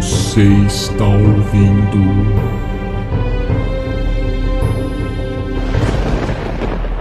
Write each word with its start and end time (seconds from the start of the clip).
Você 0.00 0.42
está 0.64 1.04
ouvindo. 1.04 1.98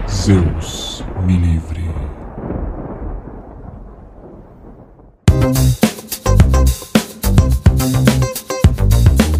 Zeus 0.10 1.04
me 1.24 1.38
livre. 1.38 1.84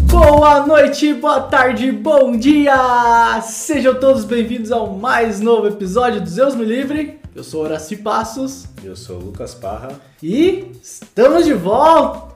Boa 0.06 0.64
noite, 0.64 1.12
boa 1.14 1.40
tarde, 1.40 1.90
bom 1.90 2.36
dia! 2.36 3.40
Sejam 3.42 3.96
todos 3.96 4.24
bem-vindos 4.24 4.70
ao 4.70 4.86
mais 4.94 5.40
novo 5.40 5.66
episódio 5.66 6.20
do 6.20 6.28
Zeus 6.28 6.54
Me 6.54 6.64
Livre. 6.64 7.18
Eu 7.34 7.42
sou 7.42 7.64
Horaci 7.64 7.96
Passos 7.96 8.66
Eu 8.84 8.94
sou 8.94 9.16
o 9.16 9.24
Lucas 9.24 9.52
Parra. 9.52 10.00
e 10.22 10.70
estamos 10.80 11.44
de 11.44 11.54
volta! 11.54 12.27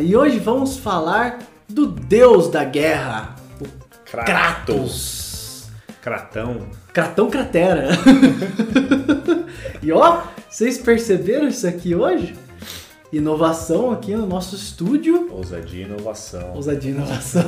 E 0.00 0.16
hoje 0.16 0.38
vamos 0.38 0.76
falar 0.76 1.40
do 1.68 1.86
deus 1.86 2.48
da 2.48 2.62
guerra, 2.62 3.34
o 3.60 3.66
Kratos. 4.04 5.68
Kratão. 6.00 6.68
Kratão 6.92 7.28
Cratera. 7.28 7.88
e 9.82 9.90
ó, 9.90 10.22
vocês 10.48 10.78
perceberam 10.78 11.48
isso 11.48 11.66
aqui 11.66 11.96
hoje? 11.96 12.36
Inovação 13.12 13.90
aqui 13.90 14.14
no 14.14 14.24
nosso 14.24 14.54
estúdio. 14.54 15.28
Ousadia 15.32 15.82
e 15.82 15.84
inovação. 15.84 16.54
Ousadia 16.54 16.92
e 16.92 16.94
inovação. 16.94 17.42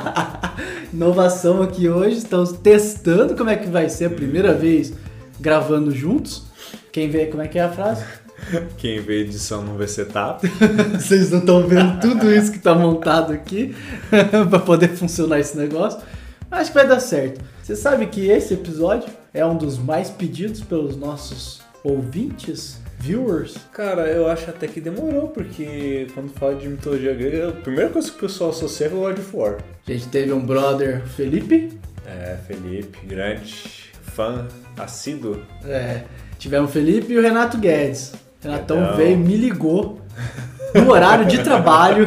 inovação 0.90 1.62
aqui 1.62 1.90
hoje. 1.90 2.16
Estamos 2.16 2.52
testando 2.52 3.36
como 3.36 3.50
é 3.50 3.56
que 3.56 3.68
vai 3.68 3.90
ser 3.90 4.06
a 4.06 4.10
primeira 4.10 4.54
vez 4.54 4.94
gravando 5.38 5.90
juntos. 5.90 6.44
Quem 6.90 7.10
vê 7.10 7.26
como 7.26 7.42
é 7.42 7.48
que 7.48 7.58
é 7.58 7.64
a 7.64 7.70
frase? 7.70 8.02
Quem 8.76 9.00
vê 9.00 9.20
edição 9.20 9.62
não 9.62 9.76
vê 9.76 9.86
setup. 9.86 10.46
Vocês 10.98 11.30
não 11.30 11.40
estão 11.40 11.66
vendo 11.66 12.00
tudo 12.00 12.32
isso 12.32 12.52
que 12.52 12.58
tá 12.58 12.74
montado 12.74 13.32
aqui 13.32 13.74
para 14.50 14.58
poder 14.58 14.88
funcionar 14.88 15.40
esse 15.40 15.56
negócio. 15.56 16.00
Acho 16.50 16.70
que 16.70 16.78
vai 16.78 16.86
dar 16.86 17.00
certo. 17.00 17.44
Você 17.62 17.76
sabe 17.76 18.06
que 18.06 18.26
esse 18.28 18.54
episódio 18.54 19.08
é 19.34 19.44
um 19.44 19.56
dos 19.56 19.78
mais 19.78 20.08
pedidos 20.08 20.60
pelos 20.60 20.96
nossos 20.96 21.60
ouvintes, 21.84 22.80
viewers. 22.98 23.56
Cara, 23.72 24.08
eu 24.08 24.26
acho 24.26 24.48
até 24.48 24.66
que 24.66 24.80
demorou, 24.80 25.28
porque 25.28 26.06
quando 26.14 26.30
fala 26.30 26.54
de 26.54 26.68
mitologia 26.68 27.14
grega, 27.14 27.50
a 27.50 27.52
primeira 27.52 27.90
coisa 27.90 28.10
que 28.10 28.16
o 28.16 28.20
pessoal 28.20 28.50
associa 28.50 28.86
é 28.86 28.90
o 28.90 29.00
God 29.00 29.18
of 29.18 29.36
War. 29.36 29.58
A 29.86 29.92
gente 29.92 30.08
teve 30.08 30.32
um 30.32 30.44
brother, 30.44 31.04
Felipe. 31.06 31.78
É, 32.06 32.38
Felipe, 32.46 33.06
grande 33.06 33.88
fã 34.14 34.48
assíduo. 34.76 35.42
É, 35.64 36.02
tivemos 36.38 36.70
o 36.70 36.72
Felipe 36.72 37.12
e 37.12 37.18
o 37.18 37.22
Renato 37.22 37.58
Guedes. 37.58 38.14
Renatão 38.40 38.78
Legal. 38.80 38.96
veio, 38.96 39.18
me 39.18 39.36
ligou 39.36 40.00
no 40.74 40.90
horário 40.90 41.26
de 41.26 41.38
trabalho. 41.42 42.06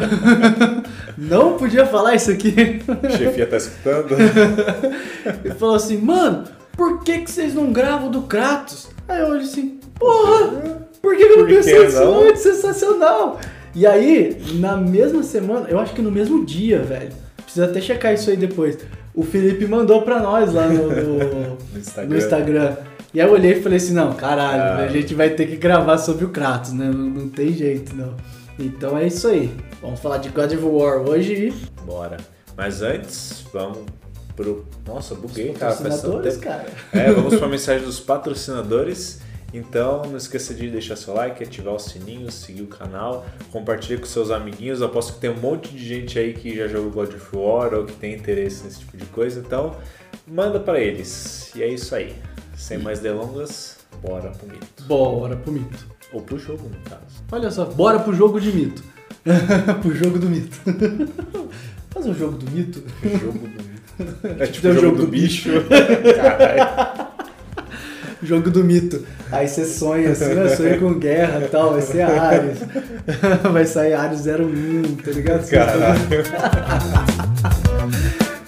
Não 1.18 1.56
podia 1.58 1.84
falar 1.86 2.14
isso 2.14 2.30
aqui. 2.30 2.80
A 3.02 3.10
chefia 3.10 3.46
tá 3.46 3.56
escutando. 3.58 4.16
Ele 5.44 5.54
falou 5.54 5.74
assim, 5.74 5.98
mano, 5.98 6.44
por 6.76 7.02
que, 7.04 7.18
que 7.18 7.30
vocês 7.30 7.54
não 7.54 7.70
gravam 7.70 8.10
do 8.10 8.22
Kratos? 8.22 8.88
Aí 9.06 9.20
eu 9.20 9.28
olhei 9.28 9.42
assim, 9.44 9.78
porra, 9.98 10.80
por 11.02 11.14
que, 11.16 11.26
que 11.26 11.32
eu 11.32 11.38
não 11.40 11.46
pensei 11.46 11.84
nisso 11.84 12.00
não? 12.02 12.22
antes? 12.22 12.42
Sensacional! 12.42 13.38
E 13.74 13.86
aí, 13.86 14.40
na 14.54 14.76
mesma 14.76 15.22
semana, 15.22 15.66
eu 15.68 15.78
acho 15.78 15.92
que 15.94 16.02
no 16.02 16.10
mesmo 16.10 16.44
dia, 16.44 16.78
velho, 16.80 17.10
precisa 17.44 17.66
até 17.66 17.80
checar 17.80 18.14
isso 18.14 18.30
aí 18.30 18.36
depois. 18.36 18.78
O 19.14 19.22
Felipe 19.22 19.66
mandou 19.66 20.02
pra 20.02 20.18
nós 20.18 20.52
lá 20.52 20.66
no, 20.66 20.88
no- 20.88 21.58
No 21.72 21.78
Instagram. 21.78 22.10
no 22.10 22.16
Instagram. 22.16 22.76
E 23.14 23.20
aí 23.20 23.26
eu 23.26 23.32
olhei 23.32 23.52
e 23.58 23.62
falei 23.62 23.76
assim, 23.76 23.92
não, 23.92 24.12
caralho, 24.14 24.62
Ah. 24.62 24.76
a 24.84 24.88
gente 24.88 25.14
vai 25.14 25.30
ter 25.30 25.46
que 25.46 25.56
gravar 25.56 25.98
sobre 25.98 26.24
o 26.24 26.30
Kratos, 26.30 26.72
né? 26.72 26.86
Não, 26.86 26.92
não 27.10 27.28
tem 27.28 27.52
jeito, 27.52 27.94
não. 27.94 28.14
Então 28.58 28.96
é 28.96 29.06
isso 29.06 29.28
aí. 29.28 29.54
Vamos 29.82 30.00
falar 30.00 30.18
de 30.18 30.28
God 30.30 30.52
of 30.52 30.64
War 30.64 30.98
hoje 31.02 31.48
e 31.48 31.82
Bora. 31.84 32.16
Mas 32.56 32.80
antes, 32.82 33.44
vamos 33.52 33.78
pro. 34.36 34.64
Nossa, 34.86 35.14
buguei, 35.14 35.52
cara. 35.52 35.74
patrocinadores, 35.74 36.36
cara. 36.36 36.66
É, 36.92 37.10
vamos 37.12 37.34
para 37.36 37.46
a 37.46 37.50
mensagem 37.50 37.84
dos 37.84 37.98
patrocinadores. 38.00 39.20
Então, 39.54 40.02
não 40.06 40.16
esqueça 40.16 40.54
de 40.54 40.70
deixar 40.70 40.96
seu 40.96 41.12
like, 41.12 41.42
ativar 41.44 41.74
o 41.74 41.78
sininho, 41.78 42.30
seguir 42.32 42.62
o 42.62 42.66
canal, 42.66 43.26
compartilhar 43.50 43.98
com 44.00 44.06
seus 44.06 44.30
amiguinhos. 44.30 44.80
Aposto 44.80 45.12
que 45.14 45.20
tem 45.20 45.28
um 45.28 45.36
monte 45.38 45.68
de 45.74 45.86
gente 45.86 46.18
aí 46.18 46.32
que 46.32 46.56
já 46.56 46.66
jogou 46.68 46.90
God 46.90 47.14
of 47.14 47.36
War 47.36 47.74
ou 47.74 47.84
que 47.84 47.92
tem 47.92 48.14
interesse 48.14 48.64
nesse 48.64 48.78
tipo 48.78 48.96
de 48.96 49.04
coisa. 49.06 49.40
Então, 49.40 49.76
manda 50.26 50.58
para 50.58 50.80
eles. 50.80 51.50
E 51.54 51.62
é 51.62 51.68
isso 51.68 51.94
aí. 51.94 52.14
Sem 52.62 52.78
mais 52.78 53.00
delongas, 53.00 53.78
bora 54.00 54.30
pro 54.30 54.46
mito. 54.46 54.84
Bora 54.84 55.34
pro 55.34 55.52
mito. 55.52 55.84
Ou 56.12 56.22
pro 56.22 56.38
jogo, 56.38 56.70
no 56.70 56.88
caso. 56.88 57.24
Olha 57.32 57.50
só, 57.50 57.64
bora 57.64 57.98
pro 57.98 58.14
jogo 58.14 58.40
de 58.40 58.52
mito. 58.52 58.84
pro 59.82 59.92
jogo 59.92 60.16
do 60.20 60.30
mito. 60.30 60.56
Faz 61.90 62.06
um 62.06 62.14
jogo 62.14 62.38
do 62.38 62.48
mito. 62.52 62.80
Jogo 63.02 63.38
do 63.38 63.48
mito. 63.48 63.72
É 64.38 64.46
tipo 64.46 64.68
o 64.68 64.70
o 64.70 64.74
jogo, 64.74 64.86
jogo 64.86 64.96
do 64.98 65.06
do 65.06 65.10
bicho. 65.10 65.50
Caralho. 66.16 67.08
Jogo 68.22 68.50
do 68.50 68.62
mito. 68.62 69.04
Aí 69.32 69.48
você 69.48 69.64
sonha 69.64 70.12
assim, 70.12 70.30
eu 70.30 70.56
sonho 70.56 70.78
com 70.78 70.98
guerra 71.00 71.44
e 71.44 71.48
tal, 71.48 71.72
vai 71.72 71.82
ser 71.82 72.02
Ares. 72.02 72.58
Vai 73.52 73.66
sair 73.66 73.94
Ares 73.94 74.24
01, 74.24 74.96
tá 75.02 75.10
ligado? 75.10 75.50
Caralho. 75.50 76.00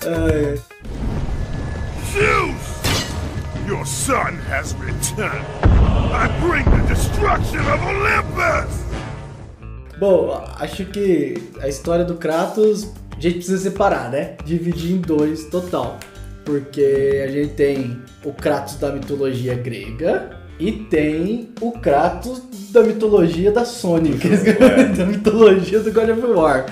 Ai, 0.07 0.59
Your 3.85 3.93
son 3.93 4.39
has 4.51 4.75
returned. 4.77 5.45
I 5.63 6.27
bring 6.41 6.65
the 6.65 6.89
destruction 6.89 7.61
of 7.71 7.83
Olympus! 7.85 8.83
Bom, 9.99 10.43
acho 10.59 10.87
que 10.87 11.35
a 11.61 11.69
história 11.69 12.03
do 12.03 12.15
Kratos 12.15 12.91
a 13.15 13.21
gente 13.21 13.35
precisa 13.35 13.59
separar, 13.59 14.11
né? 14.11 14.37
Dividir 14.43 14.93
em 14.93 15.01
dois 15.03 15.45
total. 15.51 15.99
Porque 16.47 17.23
a 17.29 17.31
gente 17.31 17.53
tem 17.57 18.01
o 18.25 18.33
Kratos 18.33 18.77
da 18.77 18.91
mitologia 18.91 19.55
grega 19.55 20.31
e 20.59 20.73
tem 20.73 21.51
o 21.61 21.73
Kratos 21.73 22.41
da 22.71 22.83
mitologia 22.83 23.53
da 23.53 23.67
Sony, 23.67 24.17
É. 24.25 24.85
da 24.97 25.05
mitologia 25.05 25.81
do 25.81 25.93
God 25.93 26.09
of 26.09 26.23
War. 26.23 26.65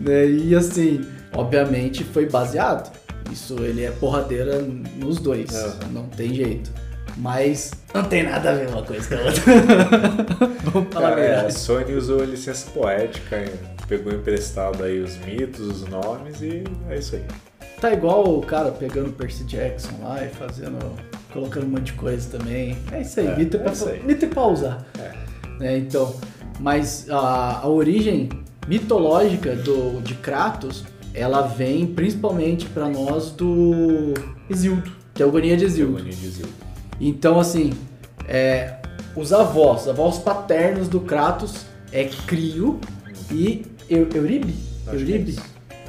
Né? 0.00 0.26
E 0.28 0.56
assim, 0.56 1.06
obviamente 1.32 2.02
foi 2.02 2.26
baseado. 2.26 2.90
Isso 3.32 3.56
ele 3.62 3.84
é 3.84 3.90
porradeira 3.90 4.60
nos 4.96 5.18
dois, 5.18 5.54
Aham. 5.54 5.78
não 5.92 6.04
tem 6.08 6.34
jeito. 6.34 6.70
Mas 7.16 7.72
não 7.92 8.04
tem 8.04 8.22
nada 8.22 8.50
a 8.50 8.54
ver 8.54 8.68
uma 8.68 8.82
coisa 8.82 9.08
com 9.08 9.14
a 9.14 9.26
outra. 9.26 9.42
Vamos 10.70 10.92
falar 10.94 11.08
a 11.08 11.10
Cara, 11.10 11.20
é, 11.20 11.30
a 11.30 11.34
verdade. 11.34 11.54
Sony 11.58 11.94
usou 11.94 12.22
a 12.22 12.26
licença 12.26 12.70
poética, 12.70 13.44
pegou 13.88 14.12
emprestado 14.12 14.84
aí 14.84 15.00
os 15.00 15.16
mitos, 15.18 15.60
os 15.60 15.88
nomes 15.88 16.40
e 16.42 16.62
é 16.88 16.98
isso 16.98 17.16
aí. 17.16 17.24
Tá 17.80 17.92
igual 17.92 18.38
o 18.38 18.42
cara 18.42 18.70
pegando 18.70 19.12
Percy 19.12 19.44
Jackson 19.44 19.90
lá 20.02 20.24
e 20.24 20.28
fazendo. 20.28 20.78
colocando 21.32 21.64
um 21.66 21.70
monte 21.70 21.86
de 21.86 21.92
coisa 21.94 22.38
também. 22.38 22.76
É 22.92 23.00
isso 23.02 23.18
aí, 23.20 23.26
É, 23.26 23.36
mito, 23.36 23.56
é 23.56 23.60
é 23.60 23.62
pra, 23.64 23.72
isso 23.72 23.88
aí. 23.88 24.02
mito 24.04 24.24
é 24.24 24.28
pra 24.28 24.46
usar. 24.46 24.86
É. 24.98 25.12
Né, 25.58 25.78
então, 25.78 26.14
mas 26.60 27.08
a, 27.10 27.60
a 27.62 27.68
origem 27.68 28.28
mitológica 28.68 29.54
do, 29.56 30.00
de 30.02 30.14
Kratos, 30.14 30.84
ela 31.14 31.42
vem 31.42 31.86
principalmente 31.86 32.66
pra 32.66 32.88
nós 32.88 33.30
do 33.30 34.14
Isildo, 34.48 34.90
que 35.14 35.22
é 35.22 35.24
a 35.26 35.28
agonia 35.28 35.56
de 35.56 35.64
Isildo. 35.64 35.96
Agonia 35.96 36.12
de 36.14 36.26
Isildo. 36.26 36.52
Então, 37.00 37.38
assim, 37.40 37.72
é, 38.26 38.74
os 39.16 39.32
avós, 39.32 39.82
os 39.82 39.88
avós 39.88 40.18
paternos 40.18 40.88
do 40.88 41.00
Kratos 41.00 41.64
é 41.92 42.04
Crio 42.26 42.80
e 43.30 43.64
Euribe? 43.88 44.54
É 44.86 44.94
Euribe? 44.94 45.30
isso. 45.32 45.42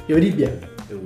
Euríbia. 0.08 0.58
Eu- 0.88 1.02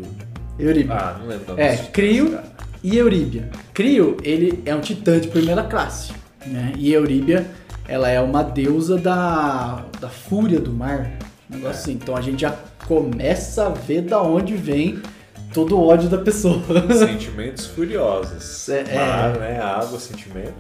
Euribe. 0.59 0.91
Ah, 0.93 1.17
não 1.21 1.27
lembro 1.27 1.59
É, 1.61 1.77
Crio 1.77 2.39
e 2.83 2.97
Euríbia. 2.97 3.51
Crio, 3.73 4.17
ele 4.23 4.63
é 4.65 4.75
um 4.75 4.81
titã 4.81 5.19
de 5.19 5.29
primeira 5.29 5.65
classe, 5.65 6.13
né? 6.47 6.73
E 6.79 6.93
Euríbia, 6.93 7.47
ela 7.89 8.09
é 8.09 8.21
uma 8.21 8.43
deusa 8.43 8.97
da, 8.97 9.85
da 10.01 10.09
fúria 10.09 10.61
do 10.61 10.73
mar, 10.73 11.11
um 11.51 11.57
negócio 11.57 11.77
É. 11.77 11.81
assim. 11.81 11.93
Então 11.93 12.17
a 12.17 12.21
gente 12.21 12.41
já 12.43 12.55
começa 12.87 13.67
a 13.67 13.69
ver 13.71 14.03
da 14.03 14.23
onde 14.23 14.55
vem 14.55 15.01
todo 15.53 15.77
o 15.77 15.87
ódio 15.87 16.09
da 16.09 16.19
pessoa. 16.19 16.61
Sentimentos 16.93 17.67
furiosos. 17.67 18.69
É, 18.69 18.85
é. 18.89 18.95
Mar, 18.99 19.39
né? 19.39 19.61
Água, 19.61 19.99
sentimento. 19.99 20.55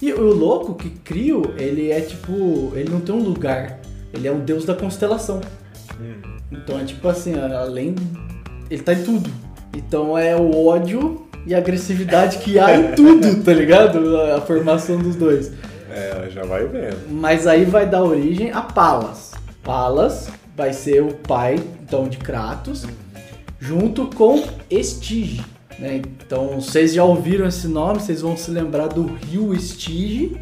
E 0.00 0.12
o 0.12 0.32
louco 0.32 0.74
que 0.74 0.90
Crio, 0.90 1.54
ele 1.56 1.90
é 1.90 2.00
tipo, 2.00 2.72
ele 2.74 2.90
não 2.90 3.00
tem 3.00 3.14
um 3.14 3.22
lugar, 3.22 3.80
ele 4.12 4.28
é 4.28 4.32
um 4.32 4.40
deus 4.40 4.64
da 4.64 4.74
constelação. 4.74 5.40
Hum. 6.00 6.20
Então 6.52 6.78
é 6.78 6.84
tipo 6.84 7.08
assim, 7.08 7.34
além. 7.38 7.94
Ele 8.70 8.82
tá 8.82 8.92
em 8.92 9.02
tudo. 9.02 9.30
Então 9.74 10.16
é 10.16 10.36
o 10.36 10.66
ódio 10.66 11.26
e 11.46 11.54
a 11.54 11.58
agressividade 11.58 12.38
que 12.38 12.58
há 12.58 12.76
em 12.76 12.92
tudo, 12.96 13.42
tá 13.42 13.52
ligado? 13.52 14.16
A 14.16 14.40
formação 14.40 14.98
dos 14.98 15.16
dois. 15.16 15.52
É, 15.90 16.28
já 16.30 16.42
vai 16.44 16.66
vendo. 16.66 17.08
Mas 17.10 17.46
aí 17.46 17.64
vai 17.64 17.86
dar 17.86 18.02
origem 18.02 18.50
a 18.50 18.60
Palas. 18.60 19.32
Palas 19.62 20.28
vai 20.56 20.72
ser 20.72 21.02
o 21.02 21.12
pai, 21.14 21.56
então, 21.82 22.08
de 22.08 22.16
Kratos, 22.18 22.86
junto 23.60 24.06
com 24.06 24.42
Estige. 24.70 25.42
né? 25.78 26.00
Então, 26.24 26.60
vocês 26.60 26.92
já 26.94 27.02
ouviram 27.04 27.46
esse 27.46 27.66
nome, 27.66 28.00
vocês 28.00 28.20
vão 28.20 28.36
se 28.36 28.50
lembrar 28.50 28.88
do 28.88 29.04
rio 29.04 29.54
Estige, 29.54 30.36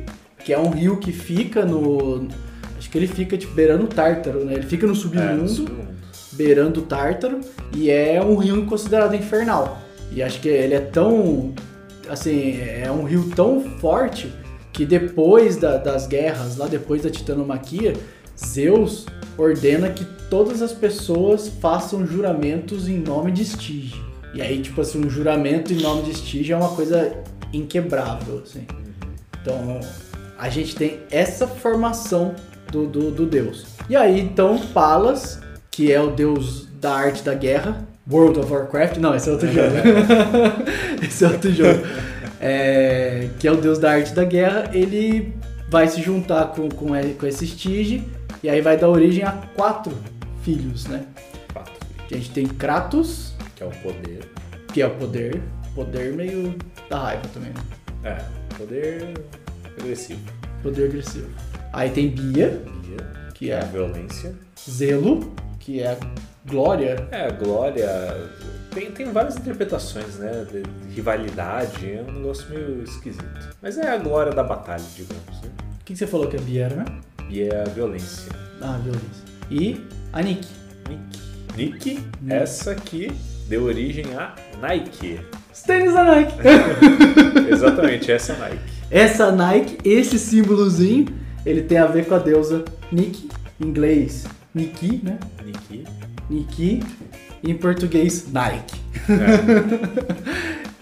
que 0.45 0.53
é 0.53 0.59
um 0.59 0.71
rio 0.71 0.97
que 0.99 1.13
fica 1.13 1.65
no. 1.65 2.29
Acho 2.77 2.91
que 2.91 2.99
ele 2.99 3.07
fica 3.07 3.39
tipo, 3.39 3.55
beirando 3.55 3.85
o 3.85 3.89
Tártaro, 3.89 4.45
né? 4.45 4.55
Ele 4.55 4.67
fica 4.67 4.87
no 4.87 4.93
É, 4.93 4.97
no 4.97 5.01
submundo. 5.01 5.49
submundo. 5.49 5.93
beirando 6.33 6.81
o 6.81 6.83
Tártaro 6.83 7.41
e 7.77 7.91
é 7.91 8.21
um 8.23 8.37
rio 8.37 8.65
considerado 8.67 9.15
infernal. 9.15 9.79
E 10.11 10.23
acho 10.23 10.41
que 10.41 10.49
ele 10.49 10.75
é 10.75 10.81
tão. 10.81 11.53
Assim, 12.09 12.59
é 12.61 12.91
um 12.91 13.05
rio 13.05 13.31
tão 13.37 13.61
forte 13.79 14.33
que 14.73 14.85
depois 14.85 15.57
da- 15.57 15.77
das 15.77 16.07
guerras, 16.07 16.57
lá 16.57 16.67
depois 16.67 17.03
da 17.03 17.11
titanomaquia, 17.11 17.93
Zeus 18.39 19.07
ordena 19.37 19.91
que 19.91 20.05
todas 20.29 20.63
as 20.63 20.73
pessoas 20.73 21.49
façam 21.49 22.07
juramentos 22.07 22.89
em 22.89 22.99
nome 22.99 23.33
de 23.33 23.43
Estige. 23.43 24.03
E 24.35 24.41
aí, 24.41 24.63
tipo 24.63 24.81
assim, 24.81 25.05
um 25.05 25.11
juramento 25.11 25.73
em 25.73 25.77
nome 25.77 26.03
de 26.03 26.11
Estige 26.13 26.53
é 26.53 26.57
uma 26.57 26.71
coisa 26.71 27.15
inquebrável, 27.53 28.43
assim. 28.43 28.67
Então, 29.41 29.81
a 30.39 30.49
gente 30.49 30.75
tem 30.75 31.01
essa 31.11 31.47
formação 31.47 32.35
do, 32.71 32.87
do, 32.87 33.11
do 33.11 33.27
deus. 33.27 33.67
E 33.89 33.95
aí, 33.95 34.21
então, 34.21 34.59
Palas, 34.59 35.39
que 35.71 35.93
é 35.93 36.01
o 36.01 36.11
deus 36.11 36.67
da 36.81 36.95
arte 36.95 37.23
da 37.23 37.35
guerra, 37.35 37.87
World 38.11 38.41
of 38.41 38.53
Warcraft, 38.53 38.97
não, 38.97 39.15
esse 39.15 39.29
é 39.29 39.33
outro 39.33 39.53
jogo. 39.53 39.77
esse 41.03 41.25
é 41.25 41.29
outro 41.29 41.53
jogo. 41.53 41.81
É, 42.41 43.29
que 43.39 43.47
é 43.47 43.53
o 43.53 43.57
deus 43.57 43.79
da 43.79 43.93
arte 43.93 44.15
da 44.15 44.25
guerra, 44.25 44.71
ele 44.73 45.35
vai 45.69 45.87
se 45.87 46.03
juntar 46.03 46.47
com, 46.47 46.69
com, 46.69 46.89
com 46.89 47.27
esse 47.27 47.47
Stige 47.47 48.03
e 48.43 48.49
aí 48.51 48.61
vai 48.61 48.77
dar 48.77 48.89
origem 48.89 49.25
a 49.25 49.33
quatro 49.55 49.97
filhos, 50.43 50.87
né? 50.87 51.07
Quatro, 51.53 51.73
A 52.11 52.15
gente 52.15 52.31
tem 52.31 52.47
Kratos, 52.47 53.35
que 53.55 53.63
é 53.63 53.67
o 53.67 53.71
poder. 53.71 54.29
que 54.73 54.83
é 54.83 54.87
o 54.87 54.95
poder, 54.97 55.41
poder 55.75 56.13
meio 56.13 56.55
da 56.91 56.99
raiva 56.99 57.23
também, 57.33 57.51
né? 57.51 57.63
É, 58.05 58.57
poder 58.57 59.15
agressivo. 59.79 60.21
Poder 60.63 60.87
agressivo. 60.87 61.29
Aí 61.73 61.91
tem 61.91 62.09
Bia, 62.11 62.63
Bia, 62.83 63.31
que 63.35 63.53
a 63.53 63.59
é 63.59 63.65
violência. 63.65 64.35
Zelo, 64.69 65.33
que 65.59 65.81
é 65.83 65.97
glória. 66.47 67.07
É, 67.11 67.27
a 67.27 67.31
glória. 67.31 67.89
Tem, 68.75 68.91
tem 68.91 69.13
várias 69.13 69.37
interpretações, 69.37 70.17
né? 70.17 70.47
De 70.51 70.63
rivalidade, 70.95 71.93
é 71.93 72.05
um 72.09 72.13
negócio 72.13 72.49
meio 72.51 72.83
esquisito. 72.83 73.55
Mas 73.61 73.79
é 73.79 73.89
a 73.89 73.97
glória 73.99 74.33
da 74.33 74.43
batalha, 74.43 74.85
digamos, 74.97 75.41
né? 75.43 75.51
O 75.81 75.85
que, 75.85 75.93
que 75.93 75.97
você 75.97 76.07
falou 76.07 76.29
que 76.29 76.37
a 76.37 76.41
Bia 76.41 76.65
era, 76.67 76.77
né? 76.77 76.85
E 77.33 77.43
é 77.43 77.63
a 77.63 77.65
violência. 77.65 78.31
Ah, 78.61 78.79
violência. 78.83 79.25
E 79.51 79.81
a 80.13 80.21
Nick. 80.23 80.47
Nick. 80.89 81.23
Nick, 81.57 82.01
essa 82.29 82.73
aqui 82.73 83.11
deu 83.49 83.65
origem 83.65 84.05
a 84.15 84.35
Nike. 84.61 85.21
Os 85.53 85.63
tênis 85.63 85.93
da 85.95 86.05
Nike. 86.05 86.35
Exatamente, 87.51 88.13
essa 88.13 88.35
a 88.35 88.39
Nike. 88.39 88.63
Essa 88.91 89.33
Nike, 89.33 89.79
esse 89.89 90.19
símbolozinho, 90.19 91.07
ele 91.47 91.63
tem 91.63 91.79
a 91.79 91.87
ver 91.87 92.07
com 92.07 92.15
a 92.15 92.19
deusa 92.19 92.65
Nick, 92.91 93.29
em 93.61 93.67
inglês 93.67 94.27
Niki, 94.55 95.01
né? 95.03 95.19
Nike. 95.45 95.85
Niki, 96.29 96.83
em 97.43 97.55
português 97.57 98.31
Nike. 98.31 98.79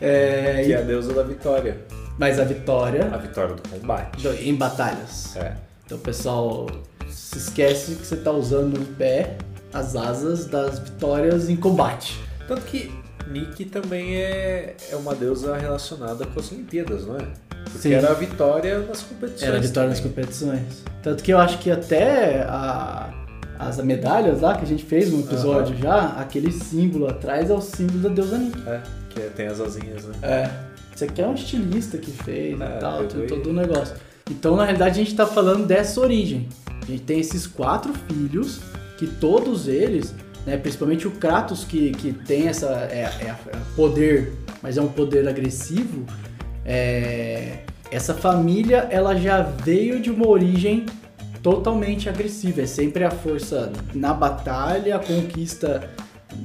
É, 0.00 0.60
É, 0.60 0.62
que 0.64 0.72
é 0.72 0.78
a 0.78 0.80
deusa 0.82 1.12
da 1.12 1.22
vitória. 1.22 1.76
mas 2.18 2.38
a 2.38 2.42
A 2.42 2.44
vitória 2.46 3.04
vitória 3.18 3.54
do 3.54 3.68
combate. 3.68 4.26
em 4.42 4.54
batalhas. 4.54 5.36
É. 5.36 5.52
Então, 5.90 5.98
pessoal, 5.98 6.68
se 7.08 7.36
esquece 7.36 7.96
que 7.96 8.06
você 8.06 8.14
tá 8.14 8.30
usando 8.30 8.78
no 8.78 8.86
pé 8.94 9.36
as 9.72 9.96
asas 9.96 10.46
das 10.46 10.78
vitórias 10.78 11.50
em 11.50 11.56
combate. 11.56 12.16
Tanto 12.46 12.60
que 12.62 12.92
Nick 13.26 13.64
também 13.64 14.14
é, 14.14 14.76
é 14.88 14.94
uma 14.94 15.16
deusa 15.16 15.56
relacionada 15.56 16.24
com 16.26 16.38
as 16.38 16.52
Olimpíadas, 16.52 17.04
não 17.08 17.16
é? 17.16 17.26
Porque 17.64 17.88
Sim. 17.88 17.94
era 17.94 18.08
a 18.12 18.14
vitória 18.14 18.78
nas 18.78 19.02
competições. 19.02 19.42
Era 19.42 19.56
a 19.56 19.60
vitória 19.60 19.88
nas 19.90 19.98
também. 19.98 20.14
competições. 20.14 20.62
Tanto 21.02 21.24
que 21.24 21.32
eu 21.32 21.38
acho 21.38 21.58
que 21.58 21.72
até 21.72 22.42
a- 22.42 23.12
as 23.58 23.78
medalhas 23.78 24.42
lá 24.42 24.56
que 24.56 24.62
a 24.64 24.68
gente 24.68 24.84
fez 24.84 25.10
no 25.10 25.18
episódio 25.22 25.76
já, 25.76 26.10
aquele 26.20 26.52
símbolo 26.52 27.08
atrás 27.08 27.50
é 27.50 27.52
o 27.54 27.60
símbolo 27.60 27.98
da 27.98 28.08
deusa 28.10 28.38
Nick. 28.38 28.62
É, 28.64 28.80
que 29.08 29.20
tem 29.30 29.48
as 29.48 29.60
asinhas, 29.60 30.04
né? 30.04 30.14
É. 30.22 30.50
Isso 30.94 31.02
aqui 31.04 31.20
é 31.20 31.26
um 31.26 31.34
estilista 31.34 31.98
que 31.98 32.12
fez 32.12 32.60
É, 32.60 32.64
e 32.64 32.78
tal, 32.78 33.02
todo 33.26 33.50
o 33.50 33.52
negócio. 33.52 33.96
Então, 34.28 34.56
na 34.56 34.64
realidade, 34.64 35.00
a 35.00 35.04
gente 35.04 35.14
tá 35.14 35.26
falando 35.26 35.66
dessa 35.66 36.00
origem. 36.00 36.48
A 36.82 36.86
gente 36.86 37.02
tem 37.02 37.20
esses 37.20 37.46
quatro 37.46 37.92
filhos, 38.08 38.60
que 38.98 39.06
todos 39.06 39.68
eles, 39.68 40.14
né, 40.46 40.56
principalmente 40.56 41.06
o 41.06 41.10
Kratos, 41.12 41.64
que, 41.64 41.92
que 41.92 42.12
tem 42.12 42.48
essa 42.48 42.66
é, 42.90 43.08
é- 43.20 43.26
é 43.28 43.36
poder, 43.76 44.32
mas 44.62 44.76
é 44.76 44.82
um 44.82 44.88
poder 44.88 45.26
agressivo, 45.28 46.04
é, 46.64 47.58
essa 47.90 48.14
família 48.14 48.86
ela 48.90 49.16
já 49.16 49.42
veio 49.42 50.00
de 50.00 50.10
uma 50.10 50.28
origem 50.28 50.86
totalmente 51.42 52.08
agressiva. 52.08 52.62
É 52.62 52.66
sempre 52.66 53.04
a 53.04 53.10
força 53.10 53.72
na 53.94 54.12
batalha, 54.12 54.96
a 54.96 54.98
conquista 54.98 55.88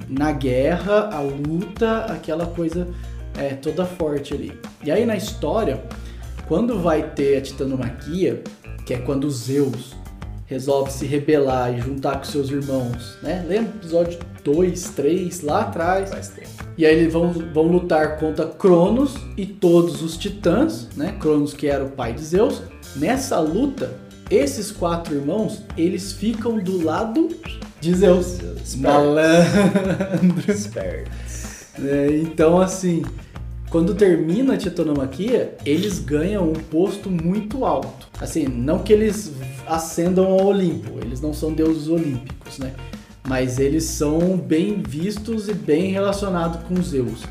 na 0.09 0.31
guerra, 0.31 1.09
a 1.11 1.19
luta, 1.19 2.05
aquela 2.05 2.45
coisa 2.45 2.87
é, 3.37 3.49
toda 3.49 3.85
forte 3.85 4.33
ali. 4.33 4.57
E 4.83 4.89
aí 4.91 5.05
na 5.05 5.15
história, 5.15 5.83
quando 6.47 6.79
vai 6.79 7.11
ter 7.11 7.37
a 7.37 7.41
titanomaquia, 7.41 8.43
que 8.85 8.93
é 8.93 8.97
quando 8.97 9.29
Zeus 9.29 9.95
resolve 10.45 10.91
se 10.91 11.05
rebelar 11.05 11.75
e 11.75 11.81
juntar 11.81 12.17
com 12.17 12.23
seus 12.23 12.49
irmãos, 12.49 13.17
né? 13.21 13.43
Lembra 13.47 13.73
o 13.73 13.77
episódio 13.77 14.19
2, 14.43 14.89
3, 14.89 15.41
lá 15.41 15.61
atrás? 15.61 16.11
Faz 16.11 16.29
tempo. 16.29 16.49
E 16.77 16.85
aí 16.85 16.95
eles 16.95 17.13
vão, 17.13 17.31
vão 17.31 17.63
lutar 17.67 18.19
contra 18.19 18.45
Cronos 18.45 19.15
e 19.35 19.45
todos 19.45 20.03
os 20.03 20.17
titãs, 20.17 20.87
né? 20.95 21.15
Cronos 21.19 21.53
que 21.53 21.67
era 21.67 21.83
o 21.83 21.89
pai 21.89 22.13
de 22.13 22.23
Zeus. 22.23 22.61
Nessa 22.95 23.39
luta, 23.39 23.97
esses 24.29 24.71
quatro 24.71 25.15
irmãos, 25.15 25.63
eles 25.75 26.13
ficam 26.13 26.59
do 26.59 26.83
lado 26.83 27.29
de 27.81 27.95
Zeus. 27.95 28.37
Malandro. 28.75 30.51
Espertos. 30.51 31.45
É, 31.83 32.17
então, 32.17 32.61
assim, 32.61 33.03
quando 33.75 33.93
termina 33.93 34.53
a 34.53 34.57
titanomaquia, 34.57 35.53
eles 35.65 35.99
ganham 35.99 36.49
um 36.49 36.53
posto 36.53 37.11
muito 37.11 37.65
alto. 37.65 38.07
Assim, 38.21 38.45
não 38.47 38.79
que 38.79 38.93
eles 38.93 39.33
ascendam 39.67 40.27
ao 40.27 40.45
Olimpo, 40.45 40.97
eles 41.01 41.19
não 41.19 41.33
são 41.33 41.51
deuses 41.51 41.89
olímpicos, 41.89 42.57
né? 42.57 42.71
Mas 43.27 43.59
eles 43.59 43.83
são 43.83 44.37
bem 44.37 44.81
vistos 44.81 45.49
e 45.49 45.53
bem 45.53 45.91
relacionados 45.91 46.63
com 46.63 46.81
Zeus. 46.81 47.23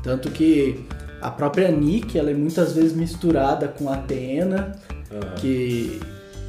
Tanto 0.00 0.30
que 0.30 0.86
a 1.20 1.32
própria 1.32 1.68
Nike, 1.68 2.16
ela 2.16 2.30
é 2.30 2.34
muitas 2.34 2.74
vezes 2.74 2.92
misturada 2.92 3.66
com 3.66 3.90
Atena, 3.90 4.78
Aham. 5.10 5.34
que, 5.34 5.98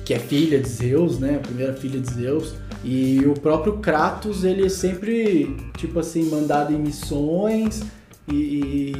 que 0.05 0.13
é 0.13 0.19
filha 0.19 0.59
de 0.59 0.69
Zeus, 0.69 1.17
né? 1.17 1.37
A 1.37 1.39
primeira 1.39 1.73
filha 1.73 1.99
de 1.99 2.13
Zeus. 2.13 2.53
E 2.83 3.25
o 3.25 3.33
próprio 3.33 3.79
Kratos, 3.79 4.43
ele 4.43 4.67
é 4.67 4.69
sempre, 4.69 5.57
tipo 5.75 5.97
assim, 5.97 6.29
mandado 6.29 6.71
em 6.71 6.77
missões 6.77 7.81
e, 8.31 8.91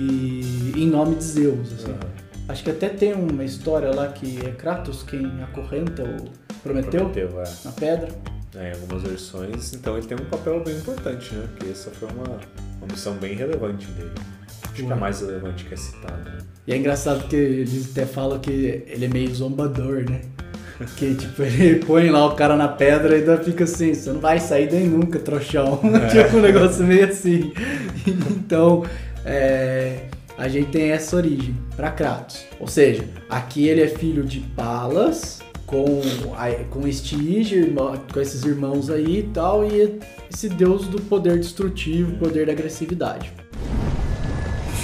e- 0.75 0.83
em 0.83 0.88
nome 0.88 1.15
de 1.15 1.24
Zeus, 1.24 1.74
assim. 1.74 1.91
Aham. 1.91 2.00
Acho 2.48 2.63
que 2.63 2.71
até 2.71 2.89
tem 2.89 3.13
uma 3.13 3.43
história 3.43 3.93
lá 3.93 4.07
que 4.07 4.39
é 4.43 4.50
Kratos 4.50 5.03
quem 5.03 5.31
acorrenta 5.43 6.01
o 6.03 6.53
Prometeu, 6.63 7.01
Prometeu, 7.09 7.41
é. 7.41 7.50
na 7.65 7.71
pedra. 7.71 8.07
É, 8.55 8.69
em 8.69 8.74
algumas 8.74 9.03
versões, 9.03 9.74
então 9.74 9.95
ele 9.95 10.07
tem 10.07 10.17
um 10.19 10.25
papel 10.25 10.63
bem 10.63 10.75
importante, 10.75 11.36
né? 11.36 11.45
Porque 11.51 11.71
essa 11.71 11.91
foi 11.91 12.09
uma, 12.09 12.24
uma 12.79 12.88
missão 12.91 13.13
bem 13.13 13.36
relevante 13.36 13.86
dele. 13.91 14.09
Acho 14.63 14.74
que 14.74 14.81
é 14.89 14.91
a 14.91 14.95
mais 14.95 15.21
relevante 15.21 15.65
que 15.65 15.74
é 15.75 15.77
citada. 15.77 16.17
né? 16.17 16.38
E 16.65 16.74
é 16.74 16.77
engraçado 16.77 17.27
que 17.27 17.36
eles 17.36 17.91
até 17.91 18.07
falam 18.07 18.39
que 18.39 18.51
ele 18.88 19.05
é 19.05 19.07
meio 19.07 19.33
zombador, 19.36 20.03
né? 20.09 20.21
Que 20.95 21.13
tipo, 21.13 21.43
ele 21.43 21.83
põe 21.86 22.09
lá 22.09 22.25
o 22.25 22.36
cara 22.36 22.55
na 22.55 22.69
pedra 22.69 23.13
e 23.17 23.19
ainda 23.19 23.38
fica 23.38 23.65
assim, 23.65 23.93
você 23.93 24.13
não 24.13 24.21
vai 24.21 24.39
sair 24.39 24.69
daí 24.69 24.88
nunca, 24.88 25.19
trouxão. 25.19 25.77
tipo 26.09 26.38
um 26.38 26.41
negócio 26.41 26.86
meio 26.86 27.05
assim. 27.05 27.51
Então, 28.07 28.86
é, 29.25 30.05
a 30.38 30.47
gente 30.47 30.71
tem 30.71 30.91
essa 30.91 31.15
origem 31.15 31.55
pra 31.75 31.91
Kratos. 31.91 32.45
Ou 32.59 32.67
seja, 32.67 33.03
aqui 33.29 33.67
ele 33.67 33.81
é 33.81 33.88
filho 33.88 34.23
de 34.23 34.39
Palas, 34.39 35.39
com, 35.65 36.01
a- 36.38 36.63
com 36.69 36.88
Estige, 36.88 37.55
irmão- 37.55 37.95
com 38.11 38.19
esses 38.19 38.43
irmãos 38.43 38.89
aí 38.89 39.19
e 39.19 39.23
tal, 39.33 39.63
e 39.65 39.99
esse 40.31 40.49
deus 40.49 40.88
do 40.88 40.99
poder 41.01 41.38
destrutivo, 41.39 42.13
poder 42.17 42.45
da 42.47 42.51
agressividade. 42.53 43.31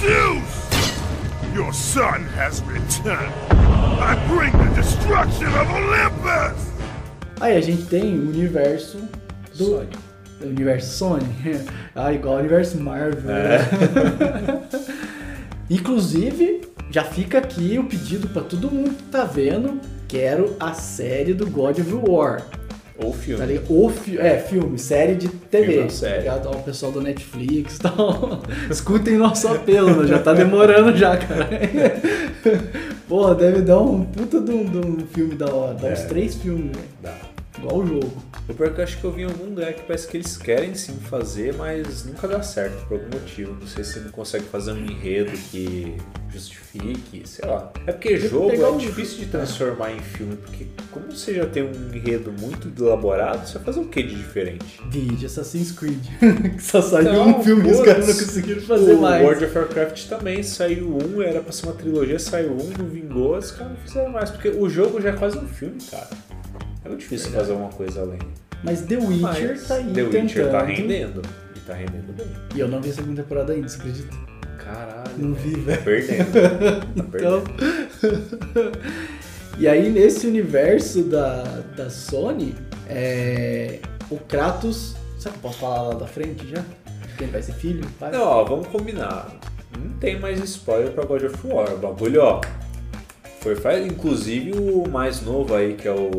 Zeus! 0.00 0.66
Your 1.54 1.72
son 1.72 2.24
has 2.36 2.60
returned. 2.68 3.32
I 3.98 4.14
bring 4.28 4.52
the 4.52 4.80
destruction 4.80 5.48
of 5.48 5.70
Olympus! 5.72 6.66
Aí 7.40 7.56
a 7.56 7.60
gente 7.60 7.84
tem 7.84 8.02
o 8.18 8.28
universo 8.28 8.98
do 9.56 9.64
Sonic. 9.64 9.98
Universo 10.48 10.96
Sony. 10.98 11.26
ah, 11.94 12.12
igual 12.12 12.36
o 12.36 12.38
universo 12.38 12.78
Marvel. 12.80 13.30
É. 13.30 13.58
né? 13.58 14.62
Inclusive, 15.68 16.60
já 16.90 17.02
fica 17.04 17.38
aqui 17.38 17.78
o 17.78 17.84
pedido 17.84 18.28
pra 18.28 18.42
todo 18.42 18.70
mundo 18.70 18.90
que 18.94 19.02
tá 19.04 19.24
vendo. 19.24 19.80
Quero 20.08 20.54
a 20.60 20.72
série 20.72 21.34
do 21.34 21.46
God 21.50 21.78
of 21.80 21.92
War. 22.08 22.42
Ou 22.98 23.12
filme. 23.12 23.40
Tá 23.40 23.46
ligado? 23.46 23.66
O 23.70 23.90
fi 23.90 24.16
é, 24.18 24.38
filme, 24.38 24.78
série 24.78 25.16
de 25.16 25.28
TV. 25.28 25.66
Filme, 25.66 25.82
tá 25.88 25.90
série. 25.94 26.18
ligado? 26.20 26.46
Ó, 26.48 26.52
o 26.52 26.62
pessoal 26.62 26.92
do 26.92 27.00
Netflix 27.02 27.76
e 27.76 27.80
tal. 27.82 28.40
Escutem 28.70 29.16
nosso 29.18 29.48
apelo, 29.48 30.02
né? 30.02 30.08
já 30.08 30.18
tá 30.20 30.32
demorando 30.32 30.96
já, 30.96 31.16
cara. 31.16 31.46
Porra, 33.08 33.34
deve 33.34 33.60
dar 33.62 33.80
um 33.80 34.04
puta 34.04 34.40
de 34.40 34.50
um, 34.50 34.64
de 34.64 34.78
um 34.78 35.06
filme 35.12 35.34
da 35.34 35.52
hora. 35.52 35.74
Dá 35.74 35.88
uns 35.88 36.00
É. 36.00 36.06
três 36.06 36.36
filmes, 36.36 36.74
velho. 36.74 36.88
Dá. 37.02 37.14
Igual 37.66 37.80
o 37.82 37.86
jogo. 37.86 38.22
O 38.48 38.54
pior 38.54 38.68
é 38.68 38.70
que 38.70 38.80
eu 38.80 38.84
acho 38.84 38.98
que 38.98 39.04
eu 39.04 39.12
vi 39.12 39.22
em 39.22 39.24
algum 39.24 39.44
lugar 39.46 39.72
que 39.72 39.82
parece 39.82 40.06
que 40.06 40.16
eles 40.16 40.36
querem 40.36 40.74
sim 40.74 40.94
fazer, 41.10 41.54
mas 41.54 42.04
nunca 42.04 42.28
dá 42.28 42.42
certo 42.42 42.86
por 42.86 42.94
algum 43.00 43.18
motivo. 43.18 43.56
Não 43.60 43.66
sei 43.66 43.82
se 43.84 43.98
não 44.00 44.10
consegue 44.10 44.44
fazer 44.44 44.72
um 44.72 44.78
enredo 44.78 45.32
que 45.50 45.96
justifique, 46.30 47.22
sei 47.26 47.48
lá. 47.48 47.72
É 47.86 47.92
porque 47.92 48.10
que 48.10 48.28
jogo 48.28 48.52
é 48.52 48.70
um- 48.70 48.76
difícil 48.76 49.18
de 49.18 49.26
transformar 49.26 49.92
em 49.92 49.98
filme, 50.00 50.36
porque 50.36 50.66
como 50.92 51.10
você 51.10 51.34
já 51.34 51.46
tem 51.46 51.62
um 51.64 51.94
enredo 51.94 52.32
muito 52.32 52.70
elaborado, 52.82 53.46
você 53.46 53.54
vai 53.54 53.64
fazer 53.64 53.80
o 53.80 53.88
que 53.88 54.02
de 54.02 54.14
diferente? 54.14 54.80
Vídeo 54.90 55.26
Assassin's 55.26 55.72
Creed. 55.72 56.04
que 56.56 56.62
só 56.62 56.80
saiu 56.82 57.12
Não, 57.12 57.40
um 57.40 57.42
filme 57.42 57.68
e 57.68 57.72
os 57.72 57.80
caras 57.80 58.06
não 58.06 58.14
conseguiram 58.14 58.60
fazer 58.62 58.92
o 58.94 59.00
mais. 59.00 59.24
World 59.24 59.44
of 59.44 59.58
Warcraft 59.58 60.06
também 60.08 60.42
saiu 60.42 60.96
um, 60.98 61.20
era 61.22 61.40
pra 61.40 61.52
ser 61.52 61.66
uma 61.66 61.74
trilogia, 61.74 62.18
saiu 62.18 62.52
um, 62.52 62.70
não 62.78 62.86
vingou, 62.86 63.36
os 63.38 63.50
caras 63.50 63.72
não 63.72 63.78
fizeram 63.78 64.10
mais, 64.12 64.30
porque 64.30 64.50
o 64.50 64.68
jogo 64.68 65.00
já 65.00 65.08
é 65.10 65.12
quase 65.12 65.38
um 65.38 65.48
filme, 65.48 65.78
cara. 65.90 66.08
É 66.86 66.88
muito 66.88 67.00
difícil 67.00 67.30
Verdade. 67.30 67.48
fazer 67.48 67.52
alguma 67.52 67.72
coisa 67.72 68.00
além. 68.00 68.18
Mas 68.62 68.80
The 68.82 68.96
Witcher 68.96 69.20
Mas 69.20 69.68
tá 69.68 69.74
aí 69.74 69.92
The 69.92 70.02
Witcher 70.02 70.50
tá 70.50 70.60
tentando. 70.64 70.76
rendendo. 70.76 71.22
E 71.54 71.60
tá 71.60 71.74
rendendo 71.74 72.12
bem. 72.16 72.26
E 72.54 72.60
eu 72.60 72.68
não 72.68 72.80
vi 72.80 72.90
a 72.90 72.92
segunda 72.94 73.22
temporada 73.22 73.52
ainda, 73.52 73.68
você 73.68 73.78
acredita? 73.78 74.16
Caralho. 74.58 75.10
Não 75.18 75.34
vi, 75.34 75.50
velho. 75.54 75.78
Tá 75.78 75.84
perdendo. 75.84 76.32
Tá 77.12 77.18
Então. 77.18 77.42
perdendo. 77.42 78.72
e 79.58 79.68
aí, 79.68 79.90
nesse 79.90 80.26
universo 80.26 81.02
da, 81.04 81.42
da 81.76 81.90
Sony, 81.90 82.54
é, 82.88 83.80
o 84.10 84.16
Kratos. 84.16 84.94
Será 85.18 85.32
que 85.32 85.38
eu 85.38 85.42
posso 85.42 85.58
falar 85.58 85.82
lá 85.82 85.94
da 85.94 86.06
frente 86.06 86.46
já? 86.48 86.62
Quem 87.18 87.28
vai 87.28 87.42
ser 87.42 87.52
filho? 87.54 87.84
Pai? 87.98 88.12
Não, 88.12 88.22
ó, 88.22 88.44
vamos 88.44 88.68
combinar. 88.68 89.34
Não 89.76 89.90
tem 89.98 90.18
mais 90.20 90.38
spoiler 90.44 90.92
pra 90.92 91.04
God 91.04 91.22
of 91.24 91.36
War. 91.46 91.72
O 91.74 91.78
bagulho, 91.78 92.22
ó. 92.22 92.40
Foi 93.46 93.54
faz, 93.54 93.86
inclusive 93.86 94.58
o 94.58 94.88
mais 94.90 95.22
novo 95.22 95.54
aí, 95.54 95.74
que 95.74 95.86
é 95.86 95.92
o 95.92 96.10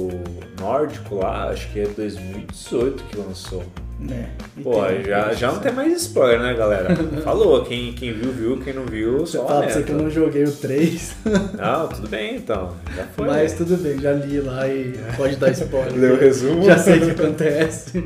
nórdico 0.62 1.16
lá, 1.16 1.50
acho 1.50 1.70
que 1.74 1.82
é 1.82 1.86
2018 1.86 3.04
que 3.04 3.18
lançou. 3.18 3.66
Né? 4.00 4.30
Pô, 4.64 4.76
já, 5.06 5.34
já 5.34 5.52
não 5.52 5.60
tem 5.60 5.74
mais 5.74 6.04
spoiler, 6.04 6.40
né, 6.40 6.54
galera? 6.54 6.96
Falou, 7.26 7.66
quem, 7.66 7.92
quem 7.92 8.14
viu, 8.14 8.32
viu, 8.32 8.62
quem 8.64 8.72
não 8.72 8.86
viu, 8.86 9.26
só 9.28 9.46
falar 9.46 9.64
pra 9.64 9.74
você 9.74 9.84
que 9.84 9.92
eu 9.92 9.98
não 9.98 10.10
joguei 10.10 10.46
o 10.46 10.52
3, 10.54 11.16
Não, 11.60 11.90
tudo 11.90 12.08
bem 12.08 12.38
então. 12.38 12.74
Já 12.96 13.04
foi. 13.08 13.28
mas 13.28 13.52
tudo 13.56 13.76
bem, 13.76 14.00
já 14.00 14.14
li 14.14 14.40
lá 14.40 14.66
e 14.66 14.98
pode 15.18 15.36
dar 15.36 15.52
spoiler. 15.52 16.00
Leu 16.00 16.14
o 16.16 16.18
resumo? 16.18 16.64
Já 16.64 16.78
sei 16.78 17.00
o 17.00 17.14
que 17.14 17.22
acontece. 17.24 18.06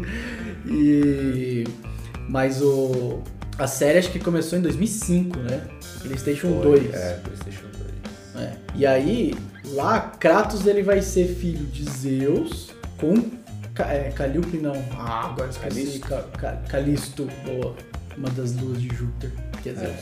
E. 0.68 1.64
Mas 2.28 2.60
o. 2.60 3.22
A 3.60 3.68
série 3.68 4.00
acho 4.00 4.12
que 4.12 4.18
começou 4.18 4.58
em 4.58 4.64
2005, 4.64 5.38
né? 5.38 5.62
PlayStation 6.02 6.60
Foi, 6.64 6.80
2. 6.80 6.94
É, 6.96 7.20
PlayStation 7.24 7.62
2. 7.62 7.71
É. 8.36 8.52
E 8.76 8.86
aí, 8.86 9.34
lá, 9.74 10.00
Kratos 10.20 10.66
ele 10.66 10.82
vai 10.84 11.02
ser 11.02 11.28
filho 11.28 11.66
de 11.66 11.84
Zeus 11.90 12.72
com 12.98 13.14
é, 13.80 14.12
Calíope, 14.12 14.58
não. 14.58 14.74
Ah, 14.98 15.30
agora 15.32 15.50
esqueci. 15.50 16.00
Calisto. 16.00 16.08
Ca- 16.08 16.24
Ca- 16.38 16.62
Calisto, 16.70 17.28
boa. 17.46 17.76
Uma 18.18 18.30
das 18.32 18.54
luas 18.56 18.82
de 18.82 18.88
Júpiter. 18.94 19.32
Quer 19.64 19.74
dizer. 19.74 19.94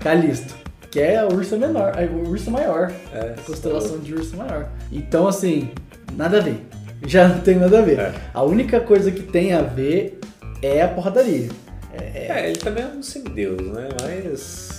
Calisto. 0.00 0.54
Que 0.90 1.00
é 1.00 1.18
a 1.18 1.26
ursa 1.32 1.56
menor, 1.56 1.92
a 1.98 2.28
ursa 2.28 2.50
maior. 2.50 2.92
É, 3.12 3.34
A 3.38 3.42
constelação 3.42 3.98
de 3.98 4.14
ursa 4.14 4.36
maior. 4.36 4.68
Então, 4.92 5.26
assim, 5.26 5.70
nada 6.16 6.38
a 6.38 6.40
ver. 6.40 6.60
Já 7.06 7.28
não 7.28 7.40
tem 7.40 7.56
nada 7.56 7.78
a 7.80 7.82
ver. 7.82 7.98
É. 7.98 8.12
A 8.32 8.42
única 8.42 8.80
coisa 8.80 9.10
que 9.10 9.22
tem 9.22 9.52
a 9.52 9.62
ver 9.62 10.20
é 10.62 10.82
a 10.82 10.88
porradaria. 10.88 11.48
É, 11.92 12.26
É, 12.28 12.48
ele 12.50 12.58
também 12.58 12.84
é 12.84 12.86
um 12.86 13.02
semideus, 13.02 13.60
né? 13.72 13.88
Mas. 14.02 14.73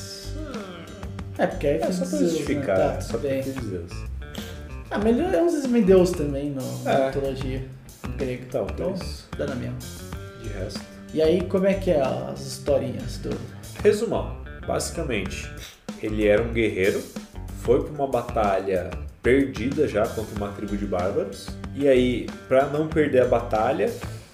É 1.38 1.48
porque 1.48 1.68
é, 1.68 1.77
É 1.82 1.92
só 1.92 2.06
pra 2.06 2.18
justificar, 2.20 2.77
né? 2.77 2.86
é 2.86 2.89
Tá, 2.96 3.01
só 3.01 3.18
bem. 3.18 3.42
Deus. 3.44 3.92
Ah, 4.92 4.98
mas 5.00 5.08
ele 5.08 5.36
é 5.36 5.42
um 5.42 5.50
semideus 5.50 6.12
também 6.12 6.51
na 6.51 6.92
É. 6.92 7.08
mitologia 7.08 7.65
grega. 8.18 8.44
Então, 8.48 8.68
Então, 8.72 8.92
mas 8.92 9.27
dá 9.38 9.48
na 9.48 9.56
mesma. 9.56 9.77
de 10.42 10.50
resto. 10.50 10.80
E 11.13 11.22
aí, 11.22 11.42
como 11.42 11.65
é 11.65 11.74
que 11.74 11.92
é 11.92 12.01
as 12.01 12.42
historinhas 12.46 13.18
do... 13.18 13.30
Resumão, 13.84 14.38
basicamente, 14.68 15.50
ele 16.01 16.27
era 16.27 16.42
um 16.42 16.51
guerreiro, 16.54 17.01
foi 17.62 17.84
pra 17.84 17.92
uma 17.94 18.08
batalha 18.08 18.92
perdida 19.24 19.88
já 19.88 20.06
contra 20.08 20.36
uma 20.36 20.50
tribo 20.54 20.77
de 20.77 20.86
bárbaros, 20.86 21.48
e 21.74 21.88
aí, 21.88 22.27
pra 22.48 22.65
não 22.68 22.88
perder 22.88 23.24
a 23.24 23.25
batalha, 23.27 23.92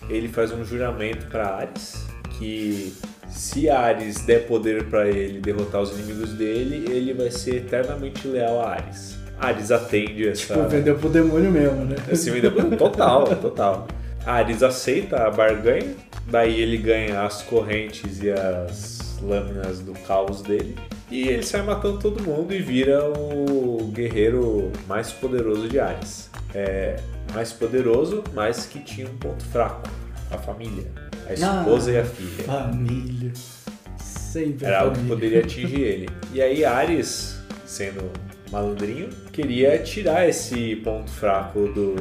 ele 0.10 0.28
faz 0.28 0.52
um 0.52 0.66
juramento 0.66 1.26
pra 1.28 1.48
Ares 1.56 2.06
que 2.38 2.94
se 3.32 3.70
Ares 3.70 4.22
der 4.22 4.46
poder 4.46 4.86
pra 4.86 5.08
ele 5.08 5.40
derrotar 5.40 5.82
os 5.82 5.92
inimigos 5.92 6.34
dele, 6.34 6.86
ele 6.92 7.14
vai 7.14 7.32
ser 7.32 7.58
eternamente 7.58 8.28
leal 8.28 8.62
a 8.62 8.74
Ares. 8.74 9.18
Ares 9.40 9.72
atende 9.72 10.28
essa 10.28 10.54
Tipo, 10.54 10.70
vendeu 10.70 10.96
pro 10.96 11.10
demônio 11.10 11.50
mesmo, 11.50 11.86
né? 11.86 11.96
Esse 12.12 12.30
me 12.30 12.40
deu 12.40 12.52
total, 12.78 13.26
total. 13.38 13.88
Ares 14.26 14.62
aceita 14.62 15.26
a 15.26 15.32
barganha, 15.32 15.96
daí 16.28 16.62
ele 16.62 16.78
ganha 16.78 17.24
as 17.24 17.42
correntes 17.42 18.22
e 18.22 18.30
as 18.30 19.20
lâminas 19.22 19.80
do 19.80 19.94
caos 19.94 20.42
dele. 20.42 20.76
E 21.10 21.28
ele 21.28 21.44
sai 21.44 21.64
matando 21.64 21.98
todo 21.98 22.24
mundo 22.24 22.54
e 22.54 22.60
vira 22.60 23.04
o 23.10 23.90
guerreiro 23.92 24.72
mais 24.88 25.12
poderoso 25.12 25.68
de 25.68 25.80
Ares. 25.80 26.30
É, 26.54 26.98
mais 27.34 27.52
poderoso, 27.52 28.24
mas 28.34 28.66
que 28.66 28.80
tinha 28.80 29.08
um 29.08 29.18
ponto 29.18 29.44
fraco: 29.46 29.90
a 30.30 30.38
família, 30.38 30.86
a 31.28 31.34
esposa 31.34 31.92
Ah, 31.92 31.94
e 31.94 31.98
a 32.00 32.06
filha. 32.06 32.44
Família. 32.46 33.32
Sempre 34.04 34.66
Era 34.66 34.80
algo 34.82 34.92
que 34.92 34.98
família. 34.98 35.16
poderia 35.16 35.40
atingir 35.44 35.82
ele. 35.82 36.10
E 36.34 36.42
aí 36.42 36.64
Ares, 36.66 37.38
sendo 37.66 38.10
malandrinho, 38.52 39.10
queria 39.32 39.78
tirar 39.80 40.28
esse 40.28 40.76
ponto 40.78 41.10
fraco 41.10 41.68
do, 41.68 41.96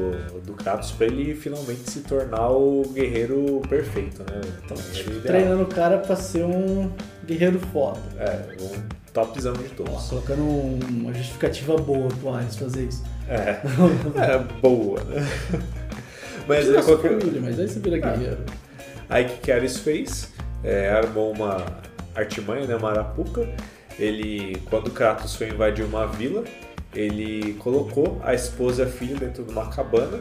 do 0.45 0.53
Kratos 0.55 0.91
pra 0.93 1.07
ele 1.07 1.35
finalmente 1.35 1.89
se 1.91 2.00
tornar 2.00 2.49
o 2.50 2.83
guerreiro 2.93 3.61
perfeito, 3.69 4.21
né? 4.21 4.41
Então. 4.65 4.77
Treinando 5.23 5.62
o 5.62 5.67
cara 5.67 5.99
pra 5.99 6.17
ser 6.17 6.45
um 6.45 6.91
guerreiro 7.25 7.59
foda. 7.73 8.00
É, 8.19 8.43
um 8.62 8.83
topzão 9.12 9.53
de 9.53 9.69
todos. 9.71 10.09
Colocando 10.09 10.43
um- 10.43 10.79
uma 10.89 11.12
justificativa 11.15 11.77
boa 11.77 12.09
pro 12.09 12.35
Ares 12.35 12.57
fazer 12.57 12.85
isso. 12.87 13.05
É, 13.29 13.61
é 14.35 14.39
boa, 14.61 15.03
né? 15.05 15.25
Mas 16.49 16.67
qualquer... 16.85 17.11
família, 17.21 17.41
mas 17.41 17.61
aí 17.61 17.69
você 17.69 17.79
vira 17.79 17.97
Ah. 17.97 18.11
guerreiro. 18.17 18.39
Aí 19.11 19.26
o 19.26 19.29
que, 19.29 19.50
Ares 19.50 19.79
fez? 19.79 20.33
É, 20.62 20.88
armou 20.88 21.33
uma 21.33 21.67
artimanha, 22.14 22.67
né, 22.67 22.76
uma 22.76 22.90
arapuca. 22.90 23.47
Ele, 23.99 24.62
quando 24.71 24.90
Kratos 24.90 25.35
foi 25.35 25.49
invadir 25.49 25.85
uma 25.85 26.07
vila, 26.07 26.45
ele 26.95 27.55
colocou 27.55 28.21
a 28.25 28.33
esposa 28.33 28.85
e 28.85 28.87
a 28.87 28.88
filha 28.88 29.17
dentro 29.17 29.43
de 29.43 29.50
uma 29.50 29.69
cabana. 29.69 30.21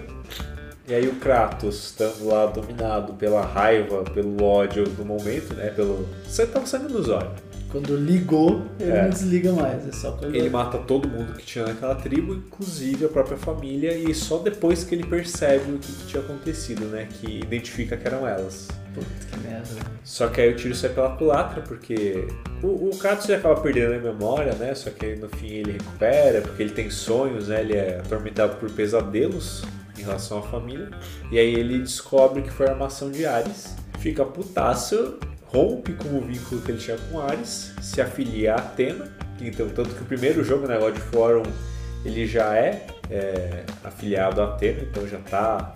E 0.87 0.93
aí 0.93 1.07
o 1.07 1.15
Kratos, 1.17 1.85
estando 1.85 2.25
lá 2.27 2.47
dominado 2.47 3.13
pela 3.13 3.45
raiva, 3.45 4.03
pelo 4.05 4.43
ódio 4.43 4.83
do 4.85 5.05
momento, 5.05 5.53
né, 5.53 5.69
pelo... 5.69 6.09
Você 6.25 6.47
tava 6.47 6.65
sangue 6.65 6.91
nos 6.91 7.07
olhos. 7.09 7.48
Quando 7.71 7.95
ligou, 7.95 8.63
ele 8.79 8.91
É. 8.91 9.03
não 9.03 9.09
desliga 9.09 9.51
mais. 9.53 9.87
É 9.87 9.91
só 9.91 10.11
quando. 10.13 10.33
Ele 10.35 10.49
mata 10.49 10.77
todo 10.79 11.07
mundo 11.07 11.33
que 11.33 11.45
tinha 11.45 11.65
naquela 11.65 11.93
tribo, 11.95 12.33
inclusive 12.33 13.05
a 13.05 13.09
própria 13.09 13.37
família, 13.37 13.95
e 13.95 14.13
só 14.15 14.39
depois 14.39 14.83
que 14.83 14.95
ele 14.95 15.03
percebe 15.05 15.73
o 15.73 15.77
que, 15.77 15.91
que 15.91 16.07
tinha 16.07 16.23
acontecido, 16.23 16.85
né, 16.85 17.07
que 17.11 17.39
identifica 17.39 17.95
que 17.95 18.07
eram 18.07 18.27
elas. 18.27 18.67
Putz, 18.93 19.07
que 19.31 19.39
merda. 19.47 19.67
Só 20.03 20.27
que 20.27 20.41
aí 20.41 20.51
o 20.51 20.55
tiro 20.55 20.73
sai 20.73 20.89
pela 20.89 21.15
culatra, 21.15 21.61
porque 21.61 22.27
o, 22.63 22.89
o 22.89 22.97
Kratos 22.97 23.27
já 23.27 23.37
acaba 23.37 23.61
perdendo 23.61 23.93
a 23.93 23.99
memória, 23.99 24.53
né? 24.53 24.73
Só 24.73 24.89
que 24.89 25.05
aí 25.05 25.15
no 25.15 25.29
fim 25.29 25.47
ele 25.47 25.73
recupera, 25.73 26.41
porque 26.41 26.63
ele 26.63 26.71
tem 26.71 26.89
sonhos, 26.89 27.49
né? 27.49 27.61
Ele 27.61 27.75
é 27.75 27.99
atormentado 27.99 28.55
por 28.57 28.71
pesadelos 28.71 29.63
em 29.95 30.01
relação 30.01 30.39
à 30.39 30.41
família. 30.41 30.89
E 31.31 31.37
aí 31.37 31.53
ele 31.53 31.77
descobre 31.77 32.41
que 32.41 32.49
foi 32.49 32.65
a 32.67 32.71
armação 32.71 33.11
de 33.11 33.27
Ares, 33.27 33.75
fica 33.99 34.25
putaço, 34.25 35.19
rompe 35.51 35.93
com 35.93 36.17
o 36.17 36.21
vínculo 36.21 36.61
que 36.61 36.71
ele 36.71 36.77
tinha 36.77 36.97
com 36.97 37.19
Ares, 37.19 37.73
se 37.81 38.01
afilia 38.01 38.53
a 38.53 38.57
Atena. 38.57 39.07
Então, 39.41 39.67
tanto 39.69 39.95
que 39.95 40.01
o 40.01 40.05
primeiro 40.05 40.43
jogo, 40.43 40.67
né, 40.67 40.77
God 40.77 40.95
1, 40.97 42.07
ele 42.07 42.27
já 42.27 42.55
é, 42.55 42.85
é, 43.09 43.63
afiliado 43.83 44.41
a 44.41 44.45
Atena, 44.45 44.81
então 44.81 45.07
já 45.07 45.17
tá 45.19 45.73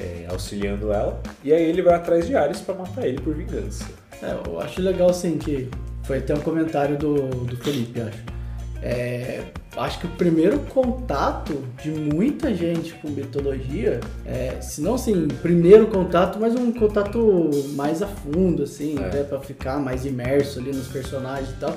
é, 0.00 0.26
auxiliando 0.30 0.92
ela. 0.92 1.20
E 1.42 1.52
aí 1.52 1.62
ele 1.62 1.82
vai 1.82 1.94
atrás 1.94 2.26
de 2.26 2.36
Ares 2.36 2.60
pra 2.60 2.74
matar 2.74 3.06
ele 3.06 3.20
por 3.20 3.34
vingança. 3.34 3.86
É, 4.22 4.36
eu 4.46 4.60
acho 4.60 4.80
legal 4.82 5.10
assim 5.10 5.38
que 5.38 5.70
foi 6.02 6.18
até 6.18 6.34
um 6.34 6.40
comentário 6.40 6.96
do, 6.98 7.28
do 7.28 7.56
Felipe, 7.56 8.00
acho. 8.00 8.22
É, 8.82 9.42
acho 9.76 9.98
que 10.00 10.06
o 10.06 10.10
primeiro 10.10 10.58
contato 10.60 11.62
de 11.82 11.90
muita 11.90 12.54
gente 12.54 12.92
com 12.94 13.10
mitologia, 13.10 14.00
é, 14.24 14.60
se 14.60 14.80
não 14.80 14.94
assim, 14.94 15.26
primeiro 15.42 15.88
contato, 15.88 16.38
mas 16.40 16.54
um 16.54 16.70
contato 16.72 17.50
mais 17.74 18.00
a 18.02 18.06
fundo, 18.06 18.62
assim, 18.62 18.96
É. 19.00 19.06
até 19.06 19.22
pra 19.24 19.40
ficar 19.40 19.78
mais 19.78 20.04
imerso 20.06 20.60
ali 20.60 20.72
nos 20.72 20.86
personagens 20.88 21.50
e 21.50 21.54
tal, 21.54 21.76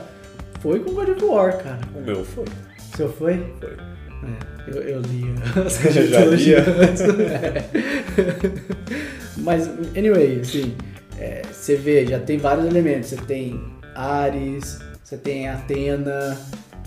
foi 0.60 0.80
com 0.80 0.94
God 0.94 1.10
of 1.10 1.24
War, 1.26 1.58
cara. 1.64 1.80
O 1.96 2.02
meu 2.02 2.24
foi. 2.24 2.44
O 2.44 2.98
seu 2.98 3.10
foi? 3.12 3.54
Foi. 3.60 3.76
É, 4.24 4.72
eu, 4.76 4.82
eu 4.82 5.02
li 5.02 5.26
as 5.66 5.78
já 6.10 6.26
lia? 6.26 6.60
antes. 6.60 7.04
Mas, 9.38 9.70
anyway, 9.96 10.40
assim, 10.42 10.74
é, 11.20 11.42
você 11.52 11.76
vê, 11.76 12.06
já 12.06 12.20
tem 12.20 12.38
vários 12.38 12.66
elementos. 12.66 13.10
Você 13.10 13.18
tem 13.18 13.62
Ares, 13.96 14.80
você 15.04 15.18
tem 15.18 15.48
Atena, 15.48 16.38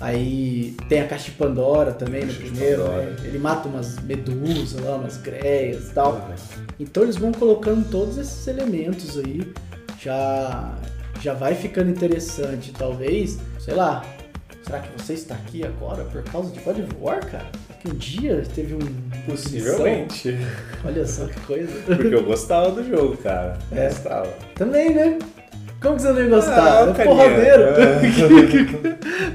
Aí 0.00 0.74
tem 0.88 1.00
a 1.00 1.06
caixa 1.06 1.26
de 1.26 1.32
Pandora 1.32 1.92
também 1.92 2.24
no 2.24 2.32
primeiro, 2.32 2.88
né? 2.88 3.16
Ele 3.22 3.38
mata 3.38 3.68
umas 3.68 3.98
medusas 4.00 4.80
lá, 4.80 4.96
umas 4.96 5.18
greias 5.18 5.90
e 5.90 5.94
tal. 5.94 6.30
Então 6.78 7.02
eles 7.02 7.16
vão 7.16 7.32
colocando 7.32 7.88
todos 7.90 8.16
esses 8.16 8.46
elementos 8.46 9.18
aí, 9.18 9.52
já 10.00 10.74
já 11.20 11.34
vai 11.34 11.54
ficando 11.54 11.90
interessante, 11.90 12.72
talvez, 12.72 13.38
sei 13.58 13.74
lá. 13.74 14.02
Será 14.64 14.78
que 14.80 15.02
você 15.02 15.12
está 15.14 15.34
aqui 15.34 15.66
agora 15.66 16.04
por 16.04 16.22
causa 16.24 16.50
de 16.50 16.60
God 16.60 16.78
of 16.78 16.96
War, 16.98 17.30
cara? 17.30 17.46
Que 17.80 17.90
um 17.90 17.94
dia 17.94 18.42
teve 18.54 18.74
um 18.74 19.10
Possivelmente. 19.26 20.36
Olha 20.84 21.06
só 21.06 21.26
que 21.26 21.40
coisa. 21.40 21.72
Porque 21.84 22.14
eu 22.14 22.24
gostava 22.24 22.70
do 22.70 22.88
jogo, 22.88 23.16
cara. 23.18 23.58
É. 23.72 23.88
Gostava. 23.88 24.28
Também, 24.54 24.94
né? 24.94 25.18
Como 25.80 25.96
que 25.96 26.02
você 26.02 26.12
não 26.12 26.20
ia 26.20 26.28
gostar? 26.28 26.88
Ah, 26.88 26.94
é 26.96 27.04
porradeiro. 27.04 27.64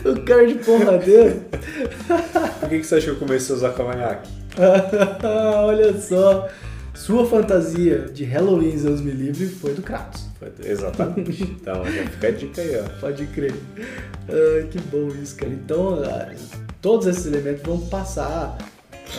o 0.05 0.21
cara 0.21 0.45
de 0.45 0.53
porradeiro. 0.55 1.41
Por 2.59 2.69
que, 2.69 2.79
que 2.79 2.83
você 2.83 2.95
achou 2.95 3.15
que 3.15 3.21
eu 3.21 3.27
comecei 3.27 3.55
a 3.55 3.57
usar 3.57 3.73
cavanhaque? 3.73 4.29
Olha 5.65 5.99
só. 5.99 6.47
Sua 6.93 7.25
fantasia 7.27 8.07
de 8.13 8.23
Halloween, 8.23 8.77
Deus 8.77 9.01
me 9.01 9.11
livre, 9.11 9.47
foi 9.47 9.73
do 9.73 9.81
Kratos. 9.81 10.27
Exatamente. 10.63 11.43
Então 11.43 11.83
já 11.83 12.03
fica 12.05 12.27
a 12.27 12.31
dica 12.31 12.61
aí, 12.61 12.79
ó. 12.79 12.99
Pode 13.01 13.25
crer. 13.27 13.53
Ah, 14.29 14.67
que 14.69 14.79
bom 14.79 15.09
isso, 15.21 15.35
cara. 15.35 15.51
Então, 15.51 16.01
ah, 16.05 16.31
todos 16.81 17.07
esses 17.07 17.25
elementos 17.25 17.63
vão 17.63 17.79
passar 17.81 18.57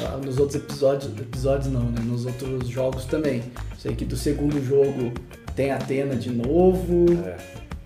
ah, 0.04 0.16
nos 0.24 0.38
outros 0.38 0.56
episódios. 0.62 1.12
Episódios 1.20 1.70
não, 1.70 1.82
né? 1.82 2.00
Nos 2.02 2.24
outros 2.24 2.66
jogos 2.66 3.04
também. 3.04 3.42
Sei 3.78 3.94
que 3.94 4.04
do 4.06 4.16
segundo 4.16 4.64
jogo 4.64 5.12
tem 5.56 5.72
Atena 5.72 6.14
de 6.14 6.30
novo. 6.30 7.06
É. 7.26 7.36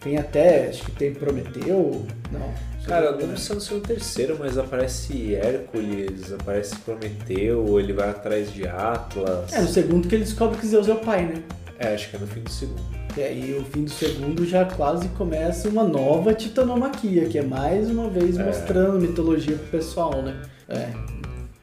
Tem 0.01 0.17
até, 0.17 0.69
acho 0.69 0.85
que 0.85 0.93
tem 0.93 1.13
Prometeu. 1.15 2.05
Não. 2.33 2.71
Cara, 2.87 3.07
eu 3.21 3.27
não 3.27 3.37
sei 3.37 3.61
se 3.61 3.73
é 3.73 3.77
o 3.77 3.81
terceiro, 3.81 4.37
mas 4.39 4.57
aparece 4.59 5.35
Hércules, 5.35 6.33
aparece 6.33 6.75
Prometeu, 6.77 7.79
ele 7.79 7.93
vai 7.93 8.09
atrás 8.09 8.53
de 8.53 8.67
Atlas. 8.67 9.53
É, 9.53 9.61
no 9.61 9.69
segundo 9.69 10.09
que 10.09 10.15
ele 10.15 10.25
descobre 10.25 10.59
que 10.59 10.67
Zeus 10.67 10.89
é 10.89 10.93
o 10.95 10.97
pai, 10.97 11.27
né? 11.27 11.43
É, 11.79 11.95
acho 11.95 12.11
que 12.11 12.17
é 12.17 12.19
no 12.19 12.27
fim 12.27 12.41
do 12.41 12.51
segundo. 12.51 12.83
E 13.17 13.23
aí 13.23 13.59
o 13.59 13.65
fim 13.65 13.85
do 13.85 13.91
segundo 13.91 14.47
já 14.47 14.65
quase 14.65 15.09
começa 15.11 15.69
uma 15.69 15.85
nova 15.85 16.33
titanomaquia, 16.33 17.27
que 17.27 17.39
é 17.39 17.43
mais 17.43 17.91
uma 17.91 18.09
vez 18.09 18.39
É. 18.39 18.45
mostrando 18.45 18.99
mitologia 19.01 19.57
pro 19.57 19.67
pessoal, 19.67 20.23
né? 20.23 20.41
É. 20.69 20.89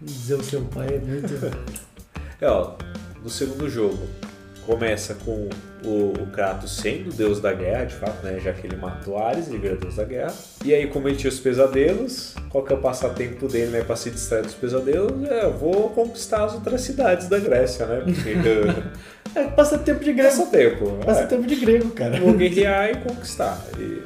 Zeus 0.07 0.45
seu 0.45 0.61
pai 0.61 0.87
é 0.95 0.99
muito. 0.99 1.33
É, 2.39 2.47
ó, 2.47 2.73
no 3.23 3.29
segundo 3.31 3.67
jogo, 3.67 3.97
começa 4.67 5.15
com 5.25 5.49
o, 5.83 6.13
o 6.21 6.27
Kratos 6.33 6.75
sendo 6.77 7.09
o 7.09 7.13
deus 7.13 7.39
da 7.39 7.53
guerra, 7.53 7.85
de 7.85 7.95
fato, 7.95 8.23
né? 8.23 8.37
Já 8.43 8.51
que 8.51 8.67
ele 8.67 8.75
matou 8.75 9.17
Ares, 9.17 9.47
ele 9.47 9.57
vira 9.57 9.75
deus 9.77 9.95
da 9.95 10.03
guerra. 10.03 10.33
E 10.63 10.73
aí, 10.73 10.87
como 10.87 11.07
ele 11.07 11.15
tinha 11.17 11.31
os 11.31 11.39
pesadelos, 11.39 12.35
qual 12.49 12.63
que 12.63 12.73
é 12.73 12.75
o 12.75 12.79
passatempo 12.79 13.47
dele, 13.47 13.71
né? 13.71 13.81
Pra 13.83 13.95
se 13.95 14.11
distrair 14.11 14.43
dos 14.43 14.53
pesadelos? 14.53 15.23
É, 15.29 15.45
eu 15.45 15.53
vou 15.53 15.89
conquistar 15.91 16.43
as 16.43 16.53
outras 16.53 16.81
cidades 16.81 17.29
da 17.29 17.39
Grécia, 17.39 17.85
né? 17.85 18.01
Porque 18.03 18.33
É 19.35 19.43
passatempo 19.47 20.03
de 20.03 20.13
grego. 20.13 20.29
passatempo. 20.29 20.97
é. 21.01 21.05
Passatempo 21.05 21.47
de 21.47 21.55
grego, 21.55 21.89
cara. 21.91 22.19
Vou 22.19 22.33
guerrear 22.33 22.89
e 22.91 22.95
conquistar. 22.97 23.61
E 23.77 24.01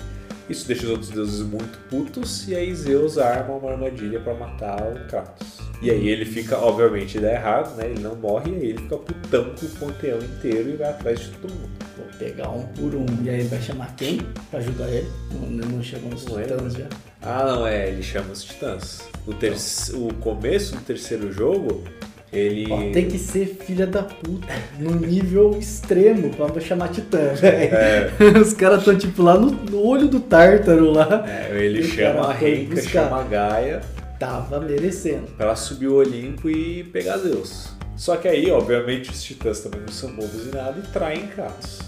isso 0.51 0.67
deixa 0.67 0.83
os 0.83 0.91
outros 0.91 1.09
deuses 1.09 1.41
muito 1.41 1.79
putos, 1.89 2.47
e 2.47 2.55
aí 2.55 2.73
Zeus 2.75 3.17
arma 3.17 3.55
uma 3.55 3.71
armadilha 3.71 4.19
pra 4.19 4.33
matar 4.33 4.81
o 4.81 5.07
Kratos. 5.07 5.59
E 5.81 5.89
aí 5.89 6.09
ele 6.09 6.25
fica, 6.25 6.57
obviamente, 6.59 7.19
dá 7.19 7.31
errado, 7.31 7.75
né? 7.75 7.87
Ele 7.87 8.01
não 8.01 8.15
morre, 8.15 8.51
e 8.51 8.55
aí 8.55 8.69
ele 8.69 8.77
fica 8.77 8.97
putão 8.97 9.55
com 9.55 9.65
o 9.65 9.69
panteão 9.69 10.19
inteiro 10.19 10.69
e 10.69 10.75
vai 10.75 10.89
atrás 10.91 11.19
de 11.19 11.29
todo 11.29 11.51
mundo. 11.51 11.71
Vou 11.97 12.05
pegar 12.19 12.49
um 12.49 12.67
por 12.67 12.93
um. 12.93 13.05
E 13.23 13.29
aí 13.29 13.39
ele 13.39 13.49
vai 13.49 13.61
chamar 13.61 13.95
quem 13.95 14.19
pra 14.51 14.59
ajudar 14.59 14.89
ele? 14.89 15.09
Não, 15.31 15.67
não 15.67 15.81
chegam 15.81 16.09
os 16.09 16.27
é? 16.37 16.43
titãs 16.43 16.73
já. 16.73 16.87
Ah, 17.23 17.45
não, 17.45 17.65
é, 17.65 17.89
ele 17.89 18.03
chama 18.03 18.31
os 18.31 18.43
titãs. 18.43 19.01
O, 19.25 19.33
ter... 19.33 19.53
o 19.93 20.13
começo 20.15 20.75
do 20.75 20.81
terceiro 20.81 21.31
jogo, 21.31 21.83
ele. 22.31 22.91
Tem 22.91 23.07
que 23.07 23.17
ser 23.17 23.45
filha 23.65 23.85
da 23.87 24.03
puta, 24.03 24.47
num 24.79 24.95
nível 24.95 25.57
extremo 25.59 26.29
pra 26.29 26.59
chamar 26.61 26.89
titã, 26.89 27.33
velho. 27.35 27.73
É, 27.75 28.11
Os 28.41 28.53
caras 28.53 28.79
estão 28.79 28.97
tipo 28.97 29.21
lá 29.23 29.37
no, 29.37 29.51
no 29.51 29.81
olho 29.85 30.07
do 30.07 30.19
tártaro 30.19 30.91
lá. 30.91 31.25
é, 31.27 31.63
ele 31.65 31.83
chama 31.83 32.27
a 32.27 32.33
Renka, 32.33 32.75
buscar. 32.75 32.89
chama 33.05 33.19
a 33.21 33.23
Gaia, 33.23 33.81
Tava 34.19 34.59
merecendo. 34.59 35.27
pra 35.35 35.47
ela 35.47 35.55
subir 35.55 35.87
o 35.87 35.95
Olimpo 35.95 36.49
e 36.49 36.83
pegar 36.85 37.17
Zeus. 37.17 37.69
Só 37.97 38.15
que 38.15 38.27
aí, 38.27 38.49
obviamente, 38.49 39.09
os 39.11 39.21
titãs 39.23 39.59
também 39.59 39.81
não 39.81 39.87
são 39.91 40.11
bobos 40.13 40.47
e 40.47 40.55
nada 40.55 40.79
e 40.79 40.87
traem 40.91 41.27
Kratos. 41.27 41.79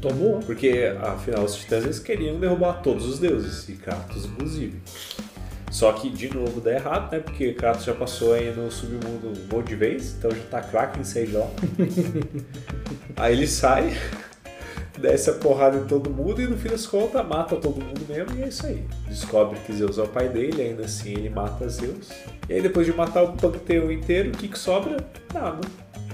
Tomou? 0.00 0.38
Porque, 0.40 0.92
afinal, 1.00 1.44
os 1.44 1.56
titãs 1.56 1.82
eles 1.84 1.98
queriam 1.98 2.38
derrubar 2.38 2.74
todos 2.82 3.06
os 3.06 3.18
deuses, 3.18 3.68
e 3.68 3.72
Kratos 3.72 4.24
inclusive. 4.26 4.74
Só 5.76 5.92
que, 5.92 6.08
de 6.08 6.34
novo, 6.34 6.58
dá 6.58 6.72
errado, 6.72 7.12
né? 7.12 7.18
Porque 7.18 7.52
Kratos 7.52 7.84
já 7.84 7.92
passou 7.92 8.32
aí 8.32 8.50
no 8.50 8.70
submundo 8.72 9.28
um 9.28 9.54
monte 9.54 9.68
de 9.68 9.76
vez, 9.76 10.14
então 10.18 10.30
já 10.30 10.42
tá 10.50 10.62
Kraken 10.62 11.02
de 11.02 11.32
lá. 11.32 11.46
aí 13.14 13.34
ele 13.34 13.46
sai, 13.46 13.94
desce 14.98 15.28
a 15.28 15.34
porrada 15.34 15.76
em 15.76 15.84
todo 15.84 16.08
mundo 16.08 16.40
e 16.40 16.46
no 16.46 16.56
fim 16.56 16.70
das 16.70 16.86
contas 16.86 17.22
mata 17.28 17.56
todo 17.56 17.84
mundo 17.84 18.00
mesmo 18.08 18.38
e 18.38 18.42
é 18.42 18.48
isso 18.48 18.64
aí. 18.64 18.86
Descobre 19.06 19.58
que 19.66 19.72
Zeus 19.74 19.98
é 19.98 20.02
o 20.04 20.08
pai 20.08 20.30
dele, 20.30 20.62
ainda 20.62 20.86
assim 20.86 21.10
ele 21.12 21.28
mata 21.28 21.68
Zeus. 21.68 22.08
E 22.48 22.54
aí 22.54 22.62
depois 22.62 22.86
de 22.86 22.94
matar 22.94 23.24
o 23.24 23.34
panteão 23.34 23.92
inteiro, 23.92 24.30
o 24.30 24.32
que, 24.32 24.48
que 24.48 24.58
sobra? 24.58 24.96
Nada. 25.34 25.60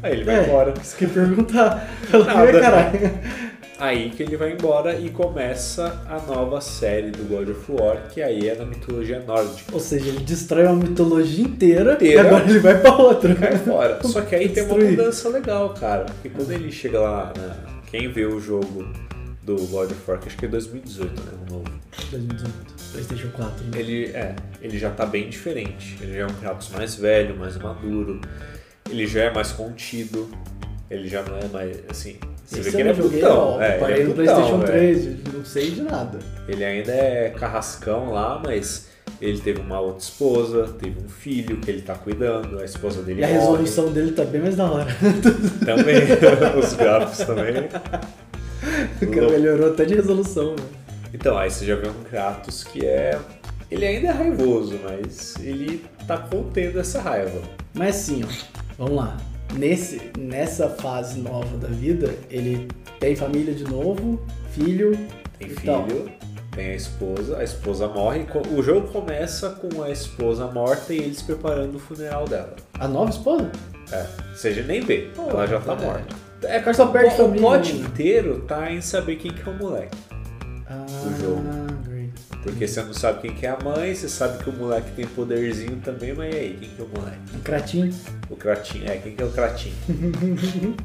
Aí 0.03 0.15
ele 0.15 0.25
vai 0.25 0.41
É, 0.41 0.45
embora. 0.45 0.75
Isso 0.83 0.97
que 0.97 1.07
perguntar. 1.07 1.89
Pelo 2.11 2.25
Nada. 2.25 2.61
caralho. 2.61 2.99
Aí 3.83 4.11
que 4.11 4.23
ele 4.23 4.37
vai 4.37 4.53
embora 4.53 4.97
e 4.97 5.11
começa 5.11 6.01
a 6.09 6.21
nova 6.21 6.61
série 6.61 7.11
do 7.11 7.25
God 7.25 7.49
of 7.49 7.73
War, 7.73 8.09
que 8.11 8.23
aí 8.23 8.49
é 8.49 8.55
na 8.55 8.65
mitologia 8.65 9.19
nórdica. 9.19 9.75
Ou 9.75 9.81
seja, 9.81 10.09
ele 10.09 10.21
destrói 10.21 10.67
uma 10.67 10.77
mitologia 10.77 11.45
inteira, 11.45 11.95
e 11.95 11.95
Inteira. 11.95 12.29
agora 12.29 12.49
ele 12.49 12.61
vai 12.61 12.81
pra 12.81 12.97
outra. 12.97 13.35
Cai 13.35 13.59
fora. 13.59 13.99
Só 14.05 14.21
que 14.21 14.37
aí 14.37 14.49
tem 14.51 14.63
uma 14.63 14.79
mudança 14.79 15.29
legal, 15.31 15.71
cara. 15.71 16.05
Porque 16.05 16.29
quando 16.29 16.53
ele 16.53 16.71
chega 16.71 17.01
lá, 17.01 17.33
na... 17.37 17.57
quem 17.91 18.09
vê 18.09 18.25
o 18.25 18.39
jogo 18.39 18.87
do 19.43 19.57
God 19.57 19.91
of 19.91 20.01
War, 20.07 20.21
que 20.21 20.29
acho 20.29 20.37
que 20.37 20.47
é 20.47 20.49
2018, 20.49 21.21
né? 21.21 21.33
O 21.49 21.53
novo. 21.55 21.65
2018, 22.13 22.55
PlayStation 22.93 23.31
4. 23.31 23.65
né? 23.65 23.81
Ele 23.81 24.05
é, 24.15 24.37
ele 24.61 24.79
já 24.79 24.91
tá 24.91 25.05
bem 25.05 25.29
diferente. 25.29 25.99
Ele 26.01 26.13
já 26.13 26.21
é 26.21 26.27
um 26.27 26.35
Kratos 26.35 26.71
mais 26.71 26.95
velho, 26.95 27.37
mais 27.37 27.57
maduro. 27.57 28.21
Ele 28.89 29.09
já 29.09 29.25
é 29.25 29.35
mais 29.35 29.51
contido. 29.51 30.31
Ele 30.89 31.09
já 31.09 31.25
não 31.25 31.37
é 31.37 31.49
mais 31.49 31.83
assim. 31.91 32.17
Você 32.45 32.61
Esse 32.61 32.71
vê 32.71 32.77
que 32.77 32.83
ele 32.83 32.89
é 32.89 32.93
não 32.93 33.03
joguei, 33.03 33.21
putão. 33.21 33.39
ó, 33.39 33.61
é, 33.63 33.71
ele 33.71 33.79
parei 33.81 34.01
é 34.01 34.05
no 34.05 34.15
putão, 34.15 34.25
PlayStation 34.25 34.59
velho. 34.59 35.17
3, 35.23 35.35
não 35.35 35.45
sei 35.45 35.71
de 35.71 35.83
nada. 35.83 36.19
Ele 36.49 36.65
ainda 36.65 36.93
é 36.93 37.31
carrascão 37.31 38.11
lá, 38.13 38.41
mas 38.45 38.89
ele 39.21 39.39
teve 39.41 39.61
uma 39.61 39.81
outra 39.81 40.03
esposa, 40.03 40.69
teve 40.79 41.01
um 41.01 41.09
filho 41.09 41.57
que 41.59 41.71
ele 41.71 41.83
tá 41.83 41.95
cuidando, 41.95 42.59
a 42.59 42.65
esposa 42.65 43.03
dele 43.03 43.21
E 43.21 43.25
a 43.25 43.29
morre. 43.29 43.39
resolução 43.41 43.93
dele 43.93 44.13
tá 44.13 44.25
bem 44.25 44.41
mais 44.41 44.57
da 44.57 44.65
hora. 44.71 44.87
também, 45.65 45.97
os 46.59 46.73
gráficos 46.75 47.19
também. 47.27 47.69
O 49.01 49.07
cara 49.15 49.29
melhorou 49.31 49.71
até 49.73 49.85
de 49.85 49.95
resolução, 49.95 50.51
né? 50.57 50.65
Então, 51.15 51.37
aí 51.39 51.51
você 51.51 51.65
já 51.65 51.77
vê 51.77 51.89
um 51.89 52.05
Kratos 52.05 52.65
que 52.65 52.85
é. 52.87 53.19
Ele 53.71 53.87
ainda 53.87 54.09
é 54.09 54.11
raivoso, 54.11 54.79
mas 54.85 55.35
ele 55.41 55.85
tá 56.07 56.19
contendo 56.19 56.79
essa 56.79 57.01
raiva. 57.01 57.41
Mas 57.75 57.97
assim, 57.97 58.23
ó, 58.25 58.29
vamos 58.79 58.97
lá. 58.97 59.17
Nesse, 59.53 60.11
nessa 60.19 60.69
fase 60.69 61.21
nova 61.21 61.57
da 61.59 61.69
vida, 61.69 62.15
ele 62.31 62.69
tem 62.99 63.15
família 63.15 63.55
de 63.55 63.65
novo, 63.65 64.21
filho. 64.51 64.93
Tem 65.39 65.49
filho, 65.49 65.65
tal. 65.65 65.87
tem 66.53 66.67
a 66.71 66.75
esposa, 66.75 67.39
a 67.39 67.45
esposa 67.45 67.89
morre. 67.89 68.27
O 68.57 68.63
jogo 68.63 68.89
começa 68.89 69.51
com 69.51 69.83
a 69.83 69.91
esposa 69.91 70.47
morta 70.47 70.95
e 70.95 70.99
eles 70.99 71.21
preparando 71.21 71.77
o 71.77 71.79
funeral 71.79 72.27
dela. 72.27 72.57
A 72.79 72.89
nova 72.89 73.11
esposa? 73.11 73.51
É, 73.93 74.07
seja, 74.35 74.63
nem 74.63 74.81
vê, 74.81 75.11
Pô, 75.15 75.29
ela 75.29 75.47
já 75.47 75.61
tá 75.61 75.75
é. 75.75 75.85
morta. 75.85 76.17
É, 76.45 76.59
cara 76.59 76.75
só 76.75 76.87
perde 76.87 77.15
o, 77.15 77.17
família. 77.17 77.47
o 77.47 77.51
plot 77.51 77.77
inteiro 77.77 78.45
tá 78.49 78.73
em 78.73 78.81
saber 78.81 79.17
quem 79.17 79.33
que 79.33 79.49
é 79.49 79.53
o 79.53 79.57
moleque. 79.57 79.97
Ah, 80.67 80.87
do 80.87 81.21
jogo. 81.21 81.72
Porque 82.43 82.67
você 82.67 82.83
não 82.83 82.93
sabe 82.93 83.21
quem 83.23 83.35
que 83.35 83.47
é 83.47 83.51
a 83.51 83.59
mãe, 83.63 83.95
você 83.95 84.09
sabe 84.09 84.43
que 84.43 84.51
o 84.51 84.53
moleque 84.53 84.91
tem 84.97 85.07
poderzinho 85.07 85.77
também, 85.85 86.13
mas 86.13 86.35
e 86.35 86.39
aí, 86.39 86.57
quem 86.59 86.69
que 86.71 86.83
é 86.83 86.85
o 86.85 86.89
moleque? 86.89 87.19
Um 87.37 87.41
cratinho. 87.41 87.95
O 88.29 88.37
Kratinho, 88.37 88.85
é, 88.91 88.97
quem 88.97 89.15
que 89.15 89.23
é 89.23 89.27
o 89.27 89.31
Kratinho? 89.31 89.75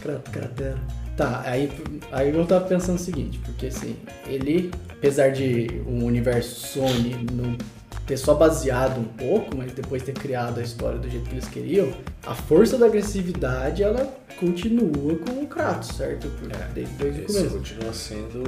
Cra- 0.00 0.20
Cratera. 0.32 0.78
Tá, 1.16 1.42
aí, 1.46 1.70
aí 2.10 2.34
eu 2.36 2.44
tava 2.44 2.66
pensando 2.66 2.96
o 2.96 3.00
seguinte, 3.00 3.38
porque 3.44 3.66
assim, 3.66 3.96
ele, 4.26 4.70
apesar 4.90 5.30
de 5.30 5.80
o 5.86 6.04
universo 6.04 6.66
Sony 6.66 7.24
não 7.32 7.56
ter 8.06 8.16
só 8.16 8.34
baseado 8.34 8.98
um 9.00 9.04
pouco, 9.04 9.56
mas 9.56 9.72
depois 9.72 10.02
ter 10.02 10.12
criado 10.12 10.58
a 10.60 10.62
história 10.62 10.98
do 10.98 11.08
jeito 11.08 11.24
que 11.28 11.34
eles 11.34 11.48
queriam, 11.48 11.88
a 12.26 12.34
força 12.34 12.76
da 12.76 12.86
agressividade 12.86 13.82
ela 13.82 14.06
continua 14.38 15.16
com 15.18 15.42
o 15.42 15.46
Kratos, 15.46 15.88
certo? 15.96 16.26
É, 16.50 16.72
Desde, 16.74 16.92
desde 16.94 17.20
o 17.22 17.26
começo. 17.26 17.50
continua 17.50 17.92
sendo 17.92 18.42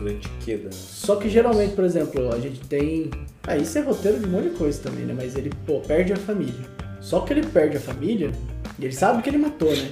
o 0.00 0.08
Antiqueda. 0.08 0.64
né? 0.64 0.70
Só 0.72 1.16
que 1.16 1.28
geralmente, 1.28 1.74
por 1.74 1.84
exemplo, 1.84 2.32
a 2.32 2.38
gente 2.40 2.60
tem. 2.60 3.10
Ah, 3.46 3.56
isso 3.56 3.76
é 3.76 3.80
roteiro 3.82 4.20
de 4.20 4.26
um 4.26 4.30
monte 4.30 4.50
de 4.50 4.56
coisa 4.56 4.80
também, 4.82 5.04
né? 5.04 5.12
Mas 5.16 5.36
ele, 5.36 5.50
pô, 5.66 5.80
perde 5.80 6.12
a 6.12 6.16
família. 6.16 6.54
Só 7.00 7.20
que 7.20 7.32
ele 7.32 7.44
perde 7.46 7.76
a 7.76 7.80
família 7.80 8.30
e 8.78 8.84
ele 8.84 8.94
sabe 8.94 9.22
que 9.22 9.28
ele 9.28 9.38
matou, 9.38 9.74
né? 9.74 9.90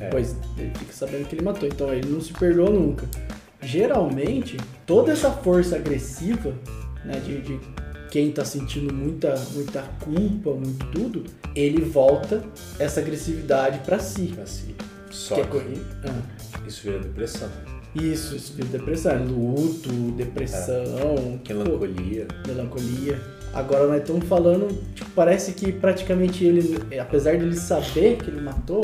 É. 0.00 0.08
Pois 0.08 0.34
ele 0.58 0.72
fica 0.78 0.92
sabendo 0.92 1.26
que 1.28 1.34
ele 1.34 1.42
matou, 1.44 1.68
então 1.68 1.92
ele 1.92 2.08
não 2.08 2.20
se 2.20 2.32
perdoa 2.32 2.70
nunca. 2.70 3.06
Geralmente, 3.62 4.56
toda 4.86 5.12
essa 5.12 5.30
força 5.30 5.76
agressiva, 5.76 6.52
né, 7.04 7.20
de, 7.24 7.40
de 7.42 7.60
quem 8.16 8.30
tá 8.32 8.46
sentindo 8.46 8.94
muita, 8.94 9.34
muita 9.52 9.82
culpa, 10.02 10.52
muito 10.52 10.86
tudo, 10.86 11.24
ele 11.54 11.82
volta 11.82 12.42
essa 12.78 13.00
agressividade 13.00 13.80
pra 13.80 13.98
si. 13.98 14.32
Assim, 14.42 14.74
só 15.10 15.34
Que 15.34 15.40
é 15.42 15.44
que 15.44 15.82
Ah. 16.02 16.22
isso 16.66 16.80
vira 16.84 16.98
depressão, 17.00 17.50
Isso, 17.94 18.34
isso 18.34 18.54
vira 18.54 18.68
depressão, 18.68 19.12
é 19.12 19.18
luto, 19.18 19.90
depressão, 20.16 20.82
É. 20.82 21.38
pô, 21.44 21.52
melancolia. 21.54 22.26
melancolia. 22.46 23.20
Agora 23.52 23.86
nós 23.86 24.00
estamos 24.00 24.26
falando, 24.26 24.66
tipo, 24.94 25.10
parece 25.10 25.52
que 25.52 25.70
praticamente 25.70 26.42
ele, 26.42 26.78
apesar 26.98 27.36
de 27.36 27.44
ele 27.44 27.54
saber 27.56 28.16
que 28.16 28.30
ele 28.30 28.40
matou, 28.40 28.80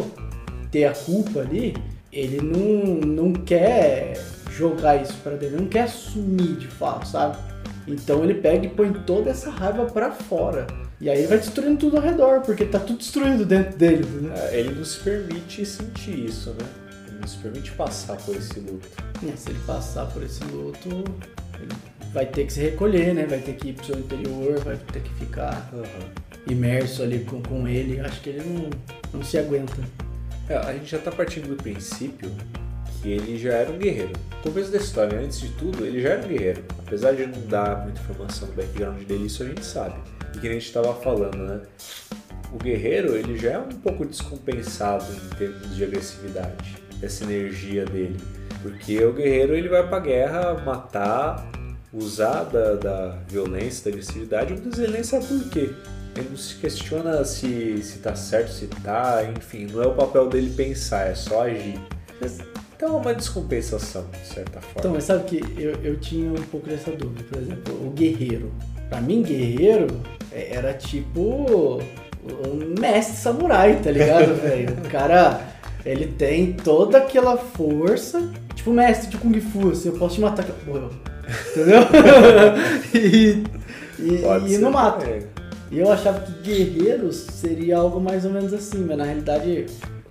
ter 0.71 0.85
a 0.85 0.92
culpa 0.92 1.40
ali, 1.40 1.75
ele 2.12 2.38
não, 2.42 2.97
não 2.97 3.33
quer 3.33 4.23
jogar 4.51 4.97
isso 5.03 5.14
pra 5.23 5.33
dentro, 5.33 5.47
ele 5.47 5.57
não 5.57 5.66
quer 5.68 5.85
assumir 5.85 6.57
de 6.57 6.66
fato, 6.66 7.09
sabe? 7.09 7.38
Então 7.87 8.23
ele 8.23 8.35
pega 8.35 8.66
e 8.66 8.68
põe 8.68 8.92
toda 8.92 9.31
essa 9.31 9.51
raiva 9.51 9.87
pra 9.87 10.11
fora. 10.11 10.66
E 11.01 11.11
aí 11.11 11.18
ele 11.18 11.27
vai 11.27 11.38
destruindo 11.38 11.79
tudo 11.79 11.97
ao 11.97 12.03
redor, 12.03 12.42
porque 12.42 12.64
tá 12.64 12.79
tudo 12.79 12.99
destruído 12.99 13.45
dentro 13.45 13.77
dele, 13.77 14.05
né? 14.05 14.33
É, 14.53 14.61
Ele 14.61 14.73
não 14.73 14.85
se 14.85 15.01
permite 15.01 15.66
sentir 15.66 16.27
isso, 16.27 16.51
né? 16.51 16.64
Ele 17.09 17.18
não 17.21 17.27
se 17.27 17.38
permite 17.38 17.73
passar 17.73 18.16
por 18.18 18.37
esse 18.37 18.61
luto. 18.61 18.88
É, 19.29 19.37
se 19.37 19.51
ele 19.51 19.59
passar 19.66 20.07
por 20.07 20.23
esse 20.23 20.45
luto, 20.45 20.88
ele 20.88 21.73
vai 22.12 22.25
ter 22.25 22.47
que 22.47 22.53
se 22.53 22.61
recolher, 22.61 23.14
né? 23.14 23.27
Vai 23.27 23.40
ter 23.40 23.55
que 23.55 23.71
ir 23.71 23.73
pro 23.73 23.85
seu 23.85 23.99
interior, 23.99 24.61
vai 24.61 24.77
ter 24.77 25.03
que 25.03 25.12
ficar 25.14 25.68
imerso 26.49 27.03
ali 27.03 27.25
com, 27.25 27.42
com 27.42 27.66
ele. 27.66 27.99
Acho 27.99 28.21
que 28.21 28.31
ele 28.31 28.45
não, 28.49 28.71
não 29.12 29.25
se 29.25 29.37
aguenta. 29.37 29.77
É, 30.49 30.57
a 30.57 30.73
gente 30.73 30.87
já 30.87 30.99
tá 30.99 31.11
partindo 31.11 31.49
do 31.49 31.57
princípio 31.61 32.31
ele 33.11 33.38
já 33.38 33.53
era 33.53 33.71
um 33.71 33.79
guerreiro. 33.79 34.12
No 34.45 34.51
começo 34.51 34.71
da 34.71 34.79
história, 34.79 35.19
antes 35.19 35.41
de 35.41 35.49
tudo, 35.51 35.85
ele 35.85 36.01
já 36.01 36.11
era 36.11 36.25
um 36.25 36.29
guerreiro. 36.29 36.65
Apesar 36.79 37.12
de 37.12 37.27
não 37.27 37.41
dar 37.47 37.83
muita 37.83 38.01
informação 38.01 38.49
do 38.49 38.55
background 38.55 39.03
dele, 39.03 39.27
isso 39.27 39.43
a 39.43 39.47
gente 39.47 39.65
sabe. 39.65 39.95
E 40.35 40.38
que 40.38 40.49
a 40.49 40.53
gente 40.53 40.67
estava 40.67 40.95
falando, 40.95 41.38
né? 41.38 41.61
O 42.53 42.59
guerreiro, 42.59 43.17
ele 43.17 43.38
já 43.38 43.53
é 43.53 43.59
um 43.59 43.69
pouco 43.69 44.05
descompensado 44.05 45.07
em 45.12 45.37
termos 45.37 45.75
de 45.75 45.85
agressividade, 45.85 46.77
essa 47.03 47.25
energia 47.25 47.85
dele. 47.85 48.17
Porque 48.62 49.03
o 49.05 49.12
guerreiro, 49.12 49.55
ele 49.55 49.69
vai 49.69 49.87
pra 49.88 49.99
guerra 49.99 50.55
matar, 50.65 51.51
usar 51.93 52.45
da, 52.45 52.75
da 52.75 53.09
violência, 53.29 53.85
da 53.85 53.91
agressividade, 53.91 54.55
vezes 54.55 54.79
ele 54.79 54.93
nem 54.93 55.03
sabe 55.03 55.27
por 55.27 55.51
quê. 55.51 55.71
Ele 56.15 56.29
não 56.29 56.37
se 56.37 56.57
questiona 56.57 57.25
se, 57.25 57.83
se 57.83 57.99
tá 57.99 58.15
certo, 58.15 58.53
se 58.53 58.67
tá, 58.67 59.25
enfim, 59.37 59.67
não 59.67 59.83
é 59.83 59.87
o 59.87 59.95
papel 59.95 60.29
dele 60.29 60.53
pensar, 60.55 61.09
é 61.09 61.15
só 61.15 61.45
agir. 61.45 61.81
Então 62.83 62.97
é 62.97 63.01
uma 63.01 63.14
descompensação, 63.14 64.05
de 64.11 64.35
certa 64.35 64.61
forma. 64.61 64.75
Então, 64.77 64.90
mas 64.90 65.05
sabe 65.05 65.23
que 65.23 65.37
eu, 65.57 65.71
eu 65.85 66.01
tinha 66.01 66.29
um 66.33 66.42
pouco 66.51 66.68
dessa 66.68 66.90
dúvida. 66.90 67.23
Por 67.31 67.38
exemplo, 67.40 67.87
o 67.87 67.90
guerreiro. 67.90 68.51
Pra 68.88 69.01
mim, 69.01 69.23
guerreiro 69.23 69.87
é- 70.33 70.57
era 70.57 70.75
tipo 70.75 71.81
um 72.29 72.81
mestre 72.81 73.16
samurai, 73.18 73.79
tá 73.81 73.88
ligado, 73.88 74.35
velho? 74.42 74.73
O 74.85 74.90
cara, 74.90 75.40
ele 75.87 76.09
tem 76.09 76.55
toda 76.55 76.99
aquela 76.99 77.37
força, 77.37 78.29
tipo 78.57 78.73
mestre 78.73 79.11
de 79.11 79.16
Kung 79.16 79.40
Fu, 79.40 79.71
assim, 79.71 79.90
eu 79.90 79.95
posso 79.95 80.16
te 80.16 80.21
matar. 80.21 80.45
Morreu. 80.66 80.90
Entendeu? 81.53 81.83
e 83.01 83.45
e, 84.01 84.55
e 84.55 84.59
não 84.59 84.73
mata. 84.73 85.05
também. 85.07 85.23
E 85.71 85.79
eu 85.79 85.88
achava 85.92 86.18
que 86.18 86.33
guerreiros 86.42 87.14
seria 87.31 87.77
algo 87.79 88.01
mais 88.01 88.25
ou 88.25 88.33
menos 88.33 88.53
assim, 88.53 88.79
mas 88.85 88.99
na 88.99 89.05
realidade, 89.05 89.66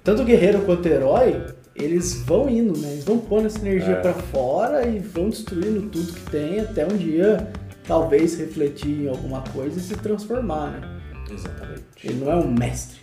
tanto 0.06 0.24
guerreiro 0.24 0.62
quanto 0.62 0.88
herói, 0.88 1.36
eles 1.76 2.16
vão 2.24 2.50
indo, 2.50 2.78
né? 2.80 2.92
Eles 2.94 3.04
vão 3.04 3.18
pondo 3.20 3.48
essa 3.48 3.60
energia 3.60 3.94
É. 3.94 4.02
pra 4.02 4.14
fora 4.14 4.88
e 4.88 5.00
vão 5.00 5.30
destruindo 5.30 5.90
tudo 5.90 6.12
que 6.14 6.30
tem 6.32 6.60
até 6.60 6.86
um 6.86 6.98
dia 6.98 7.52
talvez 7.88 8.38
refletir 8.38 9.02
em 9.06 9.08
alguma 9.10 9.42
coisa 9.42 9.80
e 9.80 9.82
se 9.82 9.96
transformar, 9.96 10.72
né? 10.80 11.02
Exatamente. 11.32 11.82
Ele 12.04 12.24
não 12.26 12.32
é 12.32 12.36
um 12.36 12.52
mestre. 12.52 13.00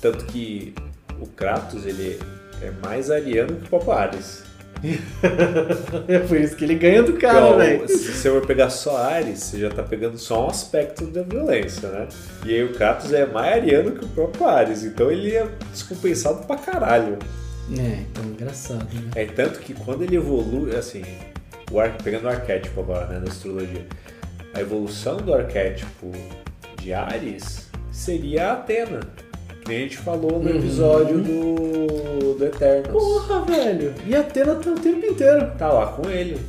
Tanto 0.00 0.24
que 0.26 0.74
o 1.20 1.26
Kratos, 1.26 1.84
ele 1.86 2.18
é 2.62 2.70
mais 2.82 3.10
ariano 3.10 3.56
que 3.56 3.66
o 3.66 3.78
Papa 3.78 3.94
Ares. 3.94 4.42
É 6.08 6.18
por 6.20 6.36
isso 6.40 6.56
que 6.56 6.64
ele 6.64 6.74
ganha 6.76 7.02
do 7.02 7.14
cara, 7.14 7.38
Então, 7.38 7.58
velho. 7.58 7.88
se 7.88 8.12
você 8.12 8.30
for 8.30 8.46
pegar 8.46 8.70
só 8.70 8.96
Ares, 8.96 9.40
você 9.40 9.58
já 9.58 9.70
tá 9.70 9.82
pegando 9.82 10.18
só 10.18 10.46
um 10.46 10.50
aspecto 10.50 11.04
da 11.06 11.22
violência, 11.22 11.88
né? 11.88 12.08
E 12.44 12.54
aí 12.54 12.64
o 12.64 12.72
Kratos 12.72 13.12
é 13.12 13.26
mais 13.26 13.54
ariano 13.54 13.92
que 13.92 14.04
o 14.04 14.08
próprio 14.08 14.46
Ares, 14.46 14.84
então 14.84 15.10
ele 15.10 15.34
é 15.34 15.46
descompensado 15.72 16.46
pra 16.46 16.56
caralho. 16.56 17.18
É, 17.72 18.00
então 18.10 18.24
engraçado, 18.24 18.86
né? 18.94 19.10
É 19.16 19.24
tanto 19.26 19.58
que 19.58 19.74
quando 19.74 20.02
ele 20.02 20.16
evolui, 20.16 20.74
assim, 20.76 21.02
o 21.70 21.80
ar, 21.80 21.96
pegando 22.02 22.24
o 22.26 22.28
arquétipo 22.28 22.80
agora, 22.80 23.06
né, 23.06 23.18
na 23.18 23.30
astrologia, 23.30 23.84
a 24.54 24.60
evolução 24.60 25.16
do 25.16 25.34
arquétipo 25.34 26.12
de 26.80 26.92
Ares 26.92 27.66
seria 27.90 28.48
a 28.48 28.52
Atena, 28.52 29.00
nem 29.66 29.78
a 29.78 29.80
gente 29.80 29.98
falou 29.98 30.32
no 30.42 30.50
Uhum. 30.50 30.56
episódio 30.58 31.18
do, 31.18 32.34
do 32.38 32.44
Eternos. 32.44 32.88
Porra, 32.88 33.44
velho. 33.44 33.94
E 34.06 34.14
a 34.14 34.20
Atena 34.20 34.54
tá 34.56 34.70
o 34.70 34.74
tempo 34.74 35.04
inteiro. 35.06 35.50
Tá 35.58 35.68
lá 35.72 35.86
com 35.88 36.08
ele. 36.10 36.40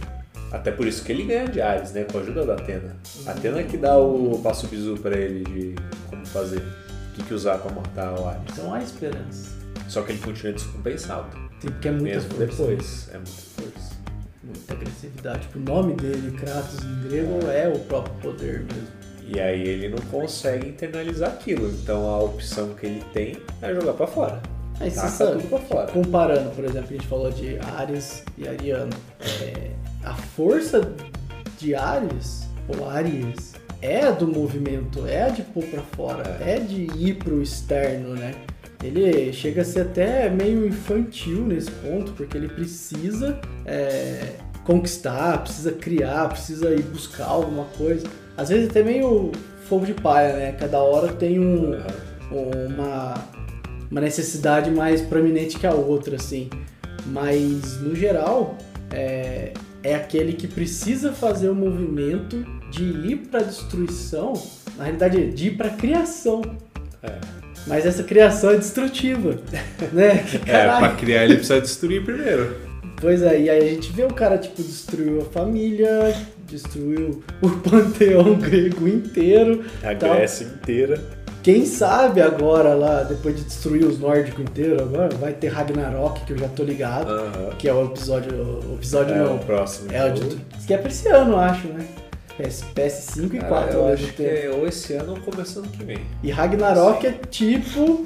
Até 0.52 0.72
por 0.72 0.88
isso 0.88 1.04
que 1.04 1.12
ele 1.12 1.24
ganha 1.24 1.48
de 1.48 1.62
Ares, 1.62 1.92
né? 1.92 2.06
Com 2.06 2.18
a 2.20 2.22
ajuda 2.22 2.46
da 2.46 2.54
Atena. 2.54 2.96
A 3.26 3.32
Atena 3.32 3.64
que 3.64 3.76
dá 3.78 3.98
o 3.98 4.40
passo 4.42 4.68
bizu 4.68 4.96
pra 4.98 5.16
ele 5.18 5.44
de 5.44 5.76
como 6.10 6.26
fazer, 6.26 6.60
o 6.60 7.16
que, 7.16 7.24
que 7.24 7.34
usar 7.34 7.58
pra 7.58 7.72
matar 7.72 8.18
o 8.20 8.26
Ares. 8.28 8.42
Então 8.54 8.74
há 8.74 8.80
esperança. 8.82 9.52
Só 9.90 10.02
que 10.02 10.12
ele 10.14 10.20
continua 10.20 10.54
descompensado. 10.54 11.26
Tem 11.60 11.72
porque 11.72 11.88
é 11.88 11.92
muita 11.92 12.16
mesmo 12.16 12.30
força. 12.32 12.46
depois. 12.46 13.10
É 13.12 13.18
muita 13.18 13.32
força. 13.32 13.98
Muita 14.44 14.74
agressividade. 14.74 15.40
Tipo, 15.42 15.60
o 15.60 15.62
nome 15.62 15.94
dele, 15.96 16.32
Kratos 16.38 16.80
em 16.84 17.10
grego, 17.10 17.40
é 17.50 17.68
o 17.68 17.80
próprio 17.80 18.14
poder 18.22 18.60
mesmo. 18.62 18.97
E 19.28 19.40
aí 19.40 19.62
ele 19.62 19.90
não 19.90 20.00
consegue 20.10 20.70
internalizar 20.70 21.30
aquilo. 21.30 21.70
Então 21.70 22.08
a 22.10 22.20
opção 22.20 22.74
que 22.74 22.86
ele 22.86 23.04
tem 23.14 23.38
é 23.62 23.74
jogar 23.74 23.94
pra 23.94 24.08
fora. 24.08 24.42
Aí 24.80 24.90
você 24.90 24.96
Taca 24.98 25.10
sabe, 25.10 25.32
tudo 25.42 25.50
pra 25.50 25.60
fora. 25.60 25.92
comparando, 25.92 26.52
por 26.52 26.64
exemplo, 26.64 26.88
a 26.90 26.94
gente 26.94 27.08
falou 27.08 27.32
de 27.32 27.58
Ares 27.78 28.24
e 28.38 28.48
Ariano. 28.48 28.94
É, 29.42 29.72
a 30.04 30.14
força 30.14 30.94
de 31.60 31.74
Ares, 31.74 32.48
ou 32.68 32.88
Aries, 32.88 33.54
é 33.82 34.06
a 34.06 34.12
do 34.12 34.28
movimento, 34.28 35.06
é 35.08 35.24
a 35.24 35.30
de 35.30 35.42
pôr 35.42 35.64
pra 35.66 35.82
fora, 35.82 36.38
é, 36.42 36.60
de 36.60 36.84
ir 36.96 37.16
pro 37.16 37.42
externo, 37.42 38.16
né? 38.16 38.36
Ele 38.84 39.34
chega 39.34 39.64
a 39.64 39.66
ser 39.66 39.82
até 39.82 40.30
meio 40.30 40.68
infantil 40.68 41.42
nesse 41.42 41.72
ponto, 41.72 42.12
porque 42.14 42.38
ele 42.38 42.48
precisa 42.48 43.40
é, 43.66 44.34
conquistar, 44.64 45.42
precisa 45.42 45.72
criar, 45.72 46.30
precisa 46.30 46.70
ir 46.72 46.84
buscar 46.84 47.26
alguma 47.26 47.66
coisa. 47.78 48.08
Às 48.38 48.50
vezes 48.50 48.70
até 48.70 48.84
meio 48.84 49.32
fogo 49.68 49.86
de 49.86 49.94
palha, 49.94 50.34
né? 50.34 50.52
Cada 50.54 50.80
hora 50.80 51.12
tem 51.12 51.40
um, 51.40 51.72
uma, 52.32 53.14
uma 53.90 54.02
necessidade 54.02 54.70
mais 54.72 55.02
proeminente 55.02 55.58
que 55.58 55.66
a 55.66 55.74
outra, 55.74 56.16
assim. 56.16 56.50
Mas, 57.08 57.82
no 57.82 57.96
geral, 57.96 58.58
é, 58.92 59.54
é 59.84 59.96
aquele 59.96 60.34
que 60.34 60.48
precisa 60.48 61.12
fazer 61.12 61.50
o 61.50 61.56
movimento 61.56 62.46
de 62.70 62.84
ir 62.84 63.18
para 63.30 63.42
destruição, 63.42 64.34
na 64.78 64.84
realidade, 64.84 65.32
de 65.32 65.48
ir 65.48 65.58
para 65.58 65.70
criação. 65.70 66.42
É. 67.02 67.38
Mas 67.66 67.86
essa 67.86 68.04
criação 68.04 68.52
é 68.52 68.58
destrutiva, 68.58 69.40
né? 69.92 70.20
Que 70.20 70.38
É, 70.50 70.68
pra 70.78 70.96
criar 70.96 71.24
ele 71.26 71.36
precisa 71.36 71.60
destruir 71.60 72.04
primeiro. 72.04 72.56
Pois 73.00 73.22
é, 73.22 73.42
e 73.42 73.50
aí 73.50 73.70
a 73.70 73.74
gente 73.74 73.92
vê 73.92 74.04
o 74.04 74.14
cara, 74.14 74.38
tipo, 74.38 74.62
destruiu 74.62 75.22
a 75.22 75.26
família, 75.26 76.16
destruiu 76.48 77.22
o 77.42 77.50
panteão 77.70 78.36
grego 78.36 78.88
inteiro. 78.88 79.64
A 79.84 79.94
Tá. 79.96 80.14
Grécia 80.16 80.46
inteira. 80.46 81.00
Quem 81.44 81.66
sabe 81.66 82.22
agora 82.22 82.74
lá, 82.74 83.04
depois 83.04 83.36
de 83.38 83.44
destruir 83.44 83.86
os 83.86 83.98
nórdicos 84.00 84.42
inteiros, 84.42 84.82
agora 84.82 85.16
vai 85.16 85.32
ter 85.32 85.48
Ragnarok, 85.48 86.26
que 86.26 86.34
eu 86.34 86.38
já 86.38 86.48
tô 86.50 86.64
ligado, 86.64 87.10
Aham. 87.10 87.50
que 87.58 87.70
é 87.70 87.74
o 87.74 87.86
episódio. 87.86 88.34
O 88.70 88.76
episódio 88.76 89.16
É 89.16 89.20
não. 89.20 89.36
o 89.38 89.40
próximo. 89.40 89.90
É 89.92 90.04
o 90.06 90.14
de. 90.14 90.36
Que 90.66 90.74
é 90.74 90.78
pra 90.78 90.90
esse 90.90 91.08
ano, 91.08 91.32
eu 91.34 91.40
acho, 91.40 91.68
né? 91.70 91.86
PS, 92.38 92.66
PS5 92.76 93.34
e 93.34 93.38
Cara, 93.40 93.48
4 93.48 93.78
eu 93.80 93.88
acho 93.94 94.14
que 94.14 94.24
é 94.24 94.52
ou 94.54 94.68
esse 94.68 94.94
ano 94.94 95.14
ou 95.14 95.20
começando 95.22 95.70
que 95.72 95.84
vem. 95.86 96.00
E 96.22 96.30
Ragnarok 96.32 97.08
é 97.08 97.12
tipo. 97.32 98.06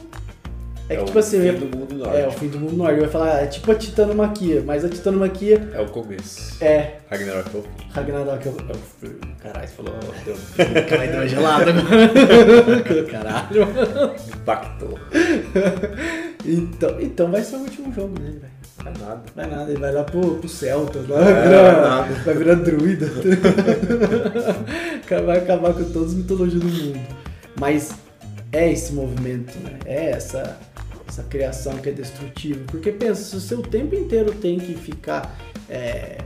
É 0.94 0.96
que 0.98 1.04
o 1.04 1.06
tipo 1.06 1.20
assim, 1.20 1.38
eu 1.46 1.54
fim 1.54 1.60
do 1.68 1.78
mundo 1.78 2.06
é 2.10 2.28
o 2.28 2.32
fim 2.32 2.48
do 2.48 2.60
mundo. 2.60 2.90
Eu 2.90 3.02
ia 3.02 3.08
falar, 3.08 3.44
é 3.44 3.48
tipo 3.48 3.72
a 3.72 3.76
Titanomaquia, 3.76 4.64
mas 4.66 4.84
a 4.86 4.90
Titanomaquia 4.90 5.70
É 5.74 5.82
o 5.82 5.86
começo. 5.88 6.64
é. 6.64 6.96
Ragnarok 7.10 7.56
é 7.56 7.60
o 7.60 7.64
fim. 7.64 7.70
Ragnarok 7.92 8.48
é 8.48 8.52
o. 8.52 8.54
é 8.54 8.56
o- 8.74 8.78
Caralho, 9.42 9.68
você 9.68 9.74
falou. 9.76 9.94
Deu, 10.26 10.36
uma 11.18 11.28
gelada 11.28 11.72
agora. 11.72 13.04
Caralho. 13.12 13.68
Impactou. 14.36 15.00
Então, 16.46 17.00
então 17.00 17.32
vai 17.32 17.42
ser 17.44 17.56
o 17.56 17.60
último 17.60 17.92
jogo 17.94 18.20
dele, 18.20 18.40
velho. 18.40 18.52
É 18.84 18.90
nada. 19.00 19.22
Vai 19.36 19.46
nada, 19.48 19.70
ele 19.72 19.80
vai 19.80 19.92
lá 19.92 20.04
pro, 20.04 20.36
pro 20.38 20.50
Celtas, 20.50 21.08
lá, 21.08 21.20
É, 21.20 21.24
vai, 21.24 21.44
virar, 21.44 22.02
vai 22.26 22.34
virar 22.36 22.56
druida. 22.56 23.06
O 23.06 23.12
vai 25.26 25.38
acabar 25.38 25.74
com 25.74 25.84
todas 25.86 26.10
as 26.10 26.16
mitologias 26.16 26.60
do 26.62 26.68
mundo. 26.68 27.00
Mas 27.60 27.92
é 28.52 28.72
esse 28.72 28.92
movimento, 28.94 29.56
né? 29.64 29.78
É 29.86 30.10
essa, 30.12 30.58
essa 31.12 31.24
criação 31.24 31.74
que 31.78 31.90
é 31.90 31.92
destrutiva. 31.92 32.62
Porque 32.68 32.92
pensa, 32.92 33.38
se 33.40 33.54
o 33.54 33.62
tempo 33.62 33.94
inteiro 33.94 34.32
tem 34.34 34.58
que 34.58 34.74
ficar 34.76 35.38
é, 35.70 36.18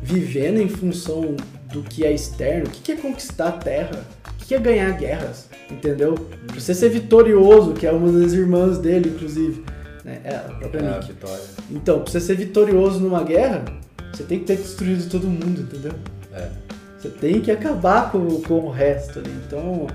vivendo 0.00 0.60
em 0.60 0.68
função 0.68 1.36
do 1.72 1.82
que 1.82 2.06
é 2.06 2.12
externo, 2.12 2.66
o 2.66 2.70
que 2.70 2.92
é 2.92 2.96
conquistar 2.96 3.48
a 3.48 3.52
terra, 3.52 4.04
o 4.40 4.44
que 4.44 4.54
é 4.54 4.58
ganhar 4.58 4.90
guerras, 4.92 5.48
entendeu? 5.70 6.14
Pra 6.46 6.58
você 6.60 6.72
ser 6.72 6.88
vitorioso, 6.88 7.74
que 7.74 7.86
é 7.86 7.92
uma 7.92 8.10
das 8.12 8.32
irmãs 8.32 8.78
dele, 8.78 9.10
inclusive, 9.10 9.62
né? 10.04 10.20
É, 10.24 10.36
a 10.36 10.40
própria 10.54 10.80
É 10.80 10.88
a 10.88 10.98
Nick. 10.98 11.12
vitória. 11.12 11.44
Então, 11.70 12.00
pra 12.00 12.10
você 12.12 12.20
ser 12.20 12.36
vitorioso 12.36 13.00
numa 13.00 13.22
guerra, 13.24 13.64
você 14.12 14.22
tem 14.22 14.38
que 14.38 14.44
ter 14.46 14.56
destruído 14.56 15.08
todo 15.10 15.26
mundo, 15.26 15.60
entendeu? 15.62 15.92
É. 16.32 16.48
Você 16.98 17.08
tem 17.10 17.40
que 17.40 17.50
acabar 17.50 18.10
com, 18.10 18.40
com 18.42 18.60
o 18.60 18.70
resto 18.70 19.18
ali. 19.18 19.30
Então, 19.46 19.86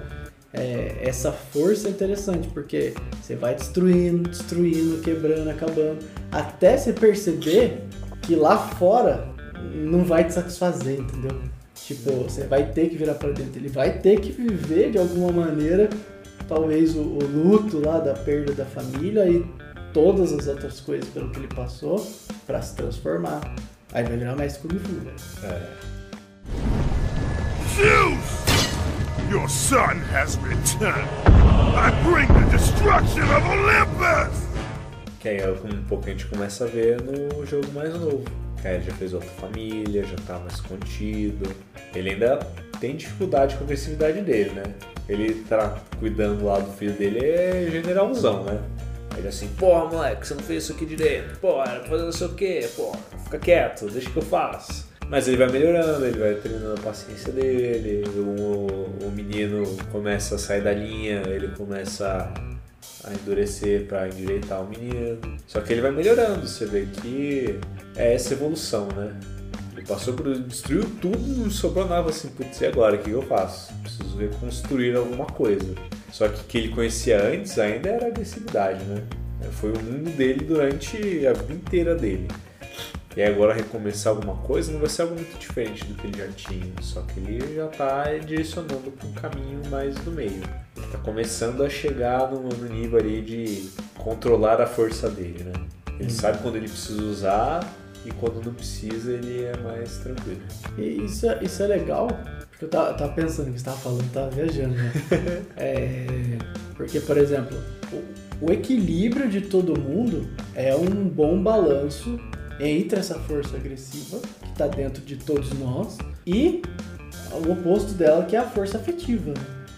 é, 0.54 1.00
essa 1.02 1.32
força 1.32 1.88
é 1.88 1.92
interessante, 1.92 2.48
porque 2.50 2.94
você 3.22 3.36
vai 3.36 3.56
destruindo, 3.56 4.30
destruindo, 4.30 5.02
quebrando, 5.02 5.50
acabando, 5.50 6.00
até 6.32 6.78
você 6.78 6.94
perceber 6.94 7.84
que 8.22 8.36
lá 8.36 8.58
fora 8.58 9.28
não 9.74 10.06
vai 10.06 10.26
te 10.26 10.34
satisfazer, 10.34 11.00
entendeu? 11.00 11.42
Tipo, 11.76 12.12
você 12.24 12.46
vai 12.46 12.72
ter 12.72 12.90
que 12.90 12.96
virar 12.96 13.16
pra 13.16 13.32
dentro, 13.32 13.60
ele 13.60 13.68
vai 13.68 14.00
ter 14.00 14.20
que 14.22 14.32
viver 14.32 14.92
de 14.92 15.00
alguma 15.00 15.32
maneira, 15.32 15.90
talvez 16.48 16.96
o, 16.96 17.02
o 17.02 17.20
luto 17.26 17.80
lá 17.80 18.00
da 18.00 18.14
perda 18.14 18.54
da 18.54 18.66
família 18.66 19.28
e 19.28 19.44
todas 19.92 20.32
as 20.34 20.48
outras 20.48 20.80
coisas 20.80 21.10
pelo 21.10 21.32
que 21.32 21.40
ele 21.40 21.48
passou 21.48 22.06
pra 22.46 22.62
se 22.62 22.76
transformar. 22.76 23.42
Aí 23.92 24.04
vai 24.04 24.18
virar 24.18 24.36
mais 24.36 24.58
Kung 24.58 24.78
Fu, 24.80 24.94
velho. 24.94 25.16
É. 25.44 25.94
Your 29.34 29.50
son 29.50 30.00
has 30.12 30.38
returned. 30.38 31.10
I 31.26 31.90
bring 32.04 32.28
the 32.28 32.48
destruction 32.52 33.24
of 33.24 33.44
Olympus! 33.44 34.46
Que 35.20 35.30
aí 35.30 35.38
é 35.40 35.50
um 35.50 35.84
pouco 35.86 36.06
a 36.06 36.10
gente 36.12 36.28
começa 36.28 36.66
a 36.66 36.68
ver 36.68 37.02
no 37.02 37.44
jogo 37.44 37.66
mais 37.74 37.92
novo. 38.00 38.24
Que 38.62 38.68
aí 38.68 38.84
já 38.84 38.92
fez 38.94 39.12
outra 39.12 39.28
família, 39.42 40.04
já 40.04 40.18
tá 40.28 40.38
mais 40.38 40.62
contido. 40.62 41.52
Ele 41.96 42.12
ainda 42.12 42.46
tem 42.80 42.96
dificuldade 42.96 43.56
com 43.56 43.62
a 43.62 43.64
agressividade 43.64 44.22
dele, 44.22 44.52
né? 44.52 44.64
Ele 45.10 45.34
tá 45.46 45.80
cuidando 45.98 46.46
lá 46.46 46.60
do 46.60 46.72
filho 46.74 46.94
dele, 46.94 47.26
é 47.26 47.68
generalzão, 47.72 48.44
né? 48.44 48.62
Ele 49.18 49.28
assim, 49.28 49.48
porra 49.58 49.86
moleque, 49.86 50.28
você 50.28 50.36
não 50.36 50.44
fez 50.44 50.62
isso 50.66 50.74
aqui 50.74 50.86
direito, 50.86 51.40
porra, 51.40 51.72
era 51.72 51.80
pra 51.80 51.90
fazer 51.90 52.04
não 52.04 52.12
sei 52.12 52.28
o 52.28 52.34
que, 52.36 52.68
porra, 52.76 53.00
fica 53.24 53.40
quieto, 53.40 53.90
deixa 53.90 54.12
que 54.12 54.18
eu 54.18 54.22
faço. 54.22 54.93
Mas 55.14 55.28
ele 55.28 55.38
vai 55.38 55.48
melhorando, 55.48 56.04
ele 56.08 56.18
vai 56.18 56.34
treinando 56.34 56.74
a 56.74 56.82
paciência 56.82 57.32
dele, 57.32 58.04
o, 58.18 59.06
o 59.06 59.12
menino 59.12 59.64
começa 59.92 60.34
a 60.34 60.38
sair 60.40 60.64
da 60.64 60.74
linha, 60.74 61.22
ele 61.28 61.50
começa 61.50 62.34
a 63.04 63.14
endurecer 63.14 63.86
pra 63.86 64.08
endireitar 64.08 64.64
o 64.64 64.68
menino. 64.68 65.20
Só 65.46 65.62
que 65.62 65.72
ele 65.72 65.82
vai 65.82 65.92
melhorando, 65.92 66.48
você 66.48 66.66
vê 66.66 66.88
que 66.88 67.60
é 67.96 68.16
essa 68.16 68.34
evolução, 68.34 68.88
né? 68.88 69.16
Ele 69.78 69.86
passou 69.86 70.16
por. 70.16 70.36
destruiu 70.36 70.90
tudo, 71.00 71.20
não 71.20 71.52
sobrou 71.52 71.88
nada 71.88 72.10
assim, 72.10 72.30
putz, 72.30 72.60
e 72.62 72.66
agora? 72.66 72.96
O 72.96 72.98
que 72.98 73.12
eu 73.12 73.22
faço? 73.22 73.72
Preciso 73.84 74.18
reconstruir 74.18 74.96
alguma 74.96 75.28
coisa. 75.28 75.76
Só 76.12 76.28
que 76.28 76.42
o 76.42 76.44
que 76.46 76.58
ele 76.58 76.70
conhecia 76.70 77.24
antes 77.24 77.60
ainda 77.60 77.88
era 77.88 78.08
agressividade, 78.08 78.84
né? 78.86 79.04
Foi 79.52 79.74
o 79.74 79.80
mundo 79.80 80.10
dele 80.18 80.44
durante 80.44 81.28
a 81.28 81.34
vida 81.34 81.54
inteira 81.54 81.94
dele. 81.94 82.28
E 83.16 83.22
agora 83.22 83.54
recomeçar 83.54 84.12
alguma 84.14 84.36
coisa 84.38 84.72
não 84.72 84.80
vai 84.80 84.90
ser 84.90 85.04
algo 85.04 85.14
muito 85.14 85.38
diferente 85.38 85.86
do 85.86 85.94
que 85.94 86.08
ele 86.08 86.18
já 86.18 86.28
tinha, 86.30 86.66
só 86.82 87.02
que 87.02 87.20
ele 87.20 87.56
já 87.56 87.68
está 87.68 88.06
direcionando 88.18 88.92
para 88.92 89.08
um 89.08 89.14
caminho 89.14 89.62
mais 89.70 89.94
do 89.96 90.12
meio. 90.12 90.42
Ele 90.76 90.86
está 90.86 90.98
começando 90.98 91.64
a 91.64 91.70
chegar 91.70 92.32
no, 92.32 92.42
no 92.42 92.70
nível 92.70 92.98
ali 92.98 93.22
de 93.22 93.70
controlar 93.98 94.60
a 94.60 94.66
força 94.66 95.10
dele, 95.10 95.44
né? 95.44 95.54
Ele 96.00 96.10
sabe 96.10 96.40
quando 96.42 96.56
ele 96.56 96.68
precisa 96.68 97.04
usar 97.04 97.72
e 98.04 98.12
quando 98.14 98.44
não 98.44 98.54
precisa 98.54 99.12
ele 99.14 99.44
é 99.44 99.56
mais 99.58 99.98
tranquilo. 100.00 100.42
E 100.78 101.06
isso, 101.06 101.30
é- 101.30 101.40
isso 101.44 101.62
é 101.62 101.68
legal, 101.68 102.08
porque 102.50 102.66
eu 102.66 102.70
tava, 102.70 102.94
tava 102.96 103.14
pensando 103.14 103.52
que 103.54 103.60
você 103.60 103.66
tava 103.66 103.78
falando, 103.78 104.12
tava 104.12 104.32
viajando, 104.32 104.74
né? 104.74 104.92
É, 105.56 106.08
porque, 106.76 107.00
por 107.00 107.18
exemplo, 107.18 107.56
o, 108.42 108.48
o 108.48 108.52
equilíbrio 108.52 109.30
de 109.30 109.42
todo 109.42 109.80
mundo 109.80 110.28
é 110.56 110.76
um 110.76 111.08
bom 111.08 111.42
balanço 111.42 112.20
entre 112.64 113.00
essa 113.00 113.16
força 113.20 113.56
agressiva, 113.56 114.20
que 114.42 114.50
está 114.52 114.68
dentro 114.68 115.02
de 115.04 115.16
todos 115.18 115.52
nós, 115.60 115.98
e 116.26 116.62
o 117.32 117.52
oposto 117.52 117.94
dela, 117.94 118.24
que 118.26 118.36
é 118.36 118.40
a 118.40 118.48
força 118.48 118.78
afetiva. 118.78 119.34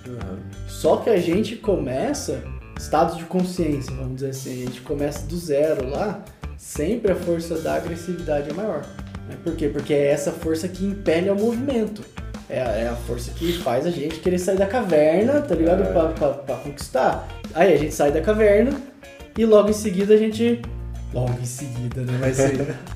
né? 0.06 0.38
Só 0.68 0.98
que 0.98 1.10
a 1.10 1.18
gente 1.18 1.56
começa, 1.56 2.44
estado 2.78 3.18
de 3.18 3.24
consciência, 3.24 3.94
vamos 3.96 4.16
dizer 4.16 4.30
assim, 4.30 4.52
a 4.64 4.66
gente 4.68 4.82
começa 4.82 5.26
do 5.26 5.38
zero 5.38 5.90
lá, 5.90 6.24
sempre 6.58 7.12
a 7.12 7.16
força 7.16 7.58
da 7.60 7.76
agressividade 7.76 8.50
é 8.50 8.54
maior. 8.54 8.82
né? 9.28 9.36
Por 9.44 9.56
quê? 9.56 9.68
Porque 9.70 9.94
é 9.94 10.08
essa 10.12 10.32
força 10.32 10.68
que 10.68 10.86
impele 10.86 11.30
ao 11.30 11.36
movimento. 11.36 12.04
É, 12.48 12.62
a- 12.62 12.72
é 12.74 12.88
a 12.88 12.96
força 12.96 13.32
que 13.32 13.54
faz 13.54 13.88
a 13.88 13.90
gente 13.90 14.20
querer 14.20 14.38
sair 14.38 14.58
da 14.58 14.68
caverna, 14.68 15.42
tá 15.42 15.56
ligado? 15.56 15.82
É. 15.82 15.92
Pra, 15.92 16.10
pra- 16.10 16.30
pra 16.34 16.56
conquistar. 16.58 17.28
Aí 17.56 17.74
a 17.74 17.78
gente 17.78 17.92
sai 17.96 18.12
da 18.12 18.22
caverna 18.22 18.80
e 19.36 19.44
logo 19.46 19.70
em 19.70 19.74
seguida 19.74 20.14
a 20.14 20.18
gente. 20.18 20.62
Logo 21.14 21.40
em 21.42 21.46
seguida, 21.46 22.02
né? 22.02 22.18
Mas 22.20 22.38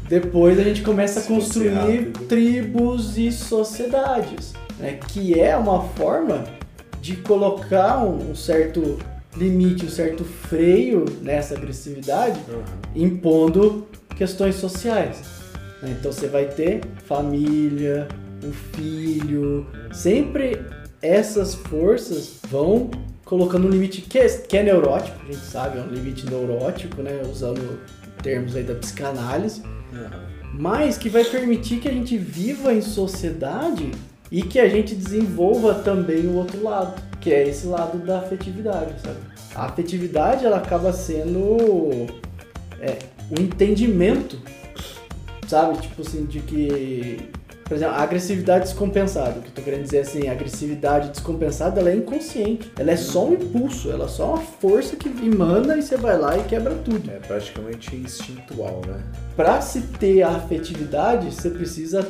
depois 0.10 0.60
a 0.60 0.64
gente 0.64 0.82
começa 0.82 1.22
a 1.22 1.24
construir 1.24 1.70
rápido. 1.70 2.28
tribos 2.28 3.18
e 3.18 3.32
sociedades, 3.32 4.54
né? 4.78 5.00
Que 5.08 5.40
é 5.40 5.56
uma 5.56 5.84
forma 5.90 6.44
de 7.02 7.16
colocar 7.16 8.04
um, 8.04 8.32
um 8.32 8.36
certo 8.36 8.98
limite, 9.38 9.86
um 9.86 9.90
certo 9.90 10.26
freio 10.26 11.06
nessa 11.22 11.56
agressividade, 11.56 12.40
impondo 12.96 13.88
questões 14.18 14.56
sociais. 14.56 15.22
né? 15.82 15.96
Então 15.98 16.12
você 16.12 16.28
vai 16.28 16.46
ter 16.46 16.82
família, 17.06 18.08
um 18.44 18.52
filho, 18.52 19.66
sempre 19.94 20.60
essas 21.02 21.56
forças 21.56 22.40
vão 22.50 22.90
colocando 23.24 23.68
um 23.68 23.70
limite 23.70 24.02
que 24.02 24.18
é, 24.18 24.28
que 24.28 24.58
é 24.58 24.64
neurótico, 24.64 25.18
a 25.22 25.32
gente 25.32 25.46
sabe, 25.46 25.78
é 25.78 25.82
um 25.82 25.88
limite 25.88 26.26
neurótico, 26.30 27.02
né? 27.02 27.22
Usando 27.32 27.80
termos 28.22 28.56
aí 28.56 28.64
da 28.64 28.76
psicanálise, 28.76 29.62
mas 30.54 30.98
que 30.98 31.10
vai 31.10 31.24
permitir 31.24 31.80
que 31.80 31.88
a 31.88 31.92
gente 31.92 32.18
viva 32.18 32.74
em 32.74 32.82
sociedade 32.82 33.92
e 34.32 34.42
que 34.44 34.60
a 34.60 34.68
gente 34.68 34.94
desenvolva 34.94 35.76
também 35.76 36.28
o 36.28 36.36
outro 36.36 36.64
lado, 36.64 37.02
que 37.20 37.34
é 37.34 37.48
esse 37.48 37.66
lado 37.66 37.98
da 38.00 38.20
afetividade, 38.20 39.02
sabe? 39.02 39.20
A 39.56 39.66
afetividade 39.66 40.46
ela 40.46 40.58
acaba 40.58 40.94
sendo 40.94 42.08
é, 42.80 43.00
o 43.32 43.42
entendimento, 43.42 44.40
sabe? 45.48 45.80
Tipo 45.80 46.02
assim, 46.02 46.26
de 46.26 46.40
que, 46.40 47.30
por 47.70 47.76
exemplo, 47.76 47.94
a 47.94 48.02
agressividade 48.02 48.64
descompensada, 48.66 49.38
o 49.38 49.44
que 49.44 49.50
eu 49.50 49.54
tô 49.54 49.62
querendo 49.62 49.84
dizer 49.84 50.00
assim, 50.00 50.28
a 50.28 50.32
agressividade 50.32 51.10
descompensada 51.10 51.80
ela 51.80 51.92
é 51.92 51.96
inconsciente, 51.96 52.72
ela 52.76 52.90
é 52.90 52.98
só 52.98 53.28
um 53.28 53.34
impulso, 53.34 53.92
ela 53.92 54.06
é 54.06 54.08
só 54.08 54.34
uma 54.34 54.42
força 54.42 54.96
que 54.96 55.08
emana 55.08 55.78
e 55.78 55.84
você 55.84 55.96
vai 55.96 56.18
lá 56.18 56.36
e 56.36 56.44
quebra 56.46 56.74
tudo. 56.84 57.12
É 57.12 57.20
praticamente 57.20 57.96
instintual, 57.96 58.82
né? 58.88 59.00
Para 59.36 59.62
se 59.62 59.82
ter 59.82 60.24
a 60.24 60.30
afetividade, 60.30 61.32
você 61.32 61.52
precisa 61.52 62.02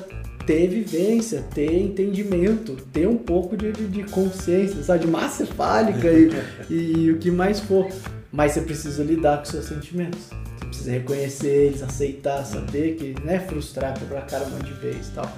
ter 0.47 0.65
vivência, 0.67 1.43
ter 1.53 1.77
entendimento, 1.77 2.77
ter 2.93 3.05
um 3.05 3.17
pouco 3.17 3.57
de, 3.57 3.73
de, 3.73 3.85
de 3.85 4.03
consciência, 4.03 4.81
sabe? 4.81 5.05
De 5.05 5.11
massa 5.11 5.45
cefálica 5.45 6.07
e, 6.71 6.73
e 6.73 7.11
o 7.11 7.17
que 7.17 7.29
mais 7.29 7.59
for. 7.59 7.85
Mas 8.31 8.53
você 8.53 8.61
precisa 8.61 9.03
lidar 9.03 9.39
com 9.39 9.45
seus 9.45 9.65
sentimentos. 9.65 10.21
Você 10.29 10.65
precisa 10.67 10.91
reconhecer 10.91 11.65
eles, 11.67 11.83
aceitar, 11.83 12.45
saber 12.45 12.95
que, 12.95 13.13
né, 13.25 13.41
frustrar, 13.41 13.93
quebrar 13.99 14.19
a 14.19 14.21
cara 14.21 14.45
um 14.45 14.51
monte 14.51 14.67
de 14.67 14.73
vez 14.79 15.09
e 15.09 15.11
tal. 15.11 15.29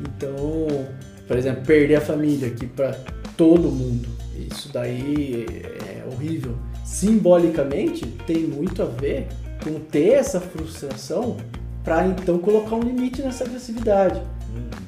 Então, 0.00 0.86
por 1.26 1.36
exemplo, 1.36 1.64
perder 1.64 1.96
a 1.96 2.00
família 2.00 2.48
aqui 2.48 2.66
para 2.66 2.98
todo 3.36 3.70
mundo, 3.70 4.08
isso 4.50 4.70
daí 4.72 5.46
é 5.88 6.04
horrível. 6.12 6.56
Simbolicamente, 6.84 8.06
tem 8.26 8.44
muito 8.44 8.82
a 8.82 8.86
ver 8.86 9.28
com 9.62 9.80
ter 9.80 10.12
essa 10.12 10.40
frustração 10.40 11.36
para 11.82 12.06
então 12.06 12.38
colocar 12.38 12.76
um 12.76 12.82
limite 12.82 13.22
nessa 13.22 13.44
agressividade. 13.44 14.22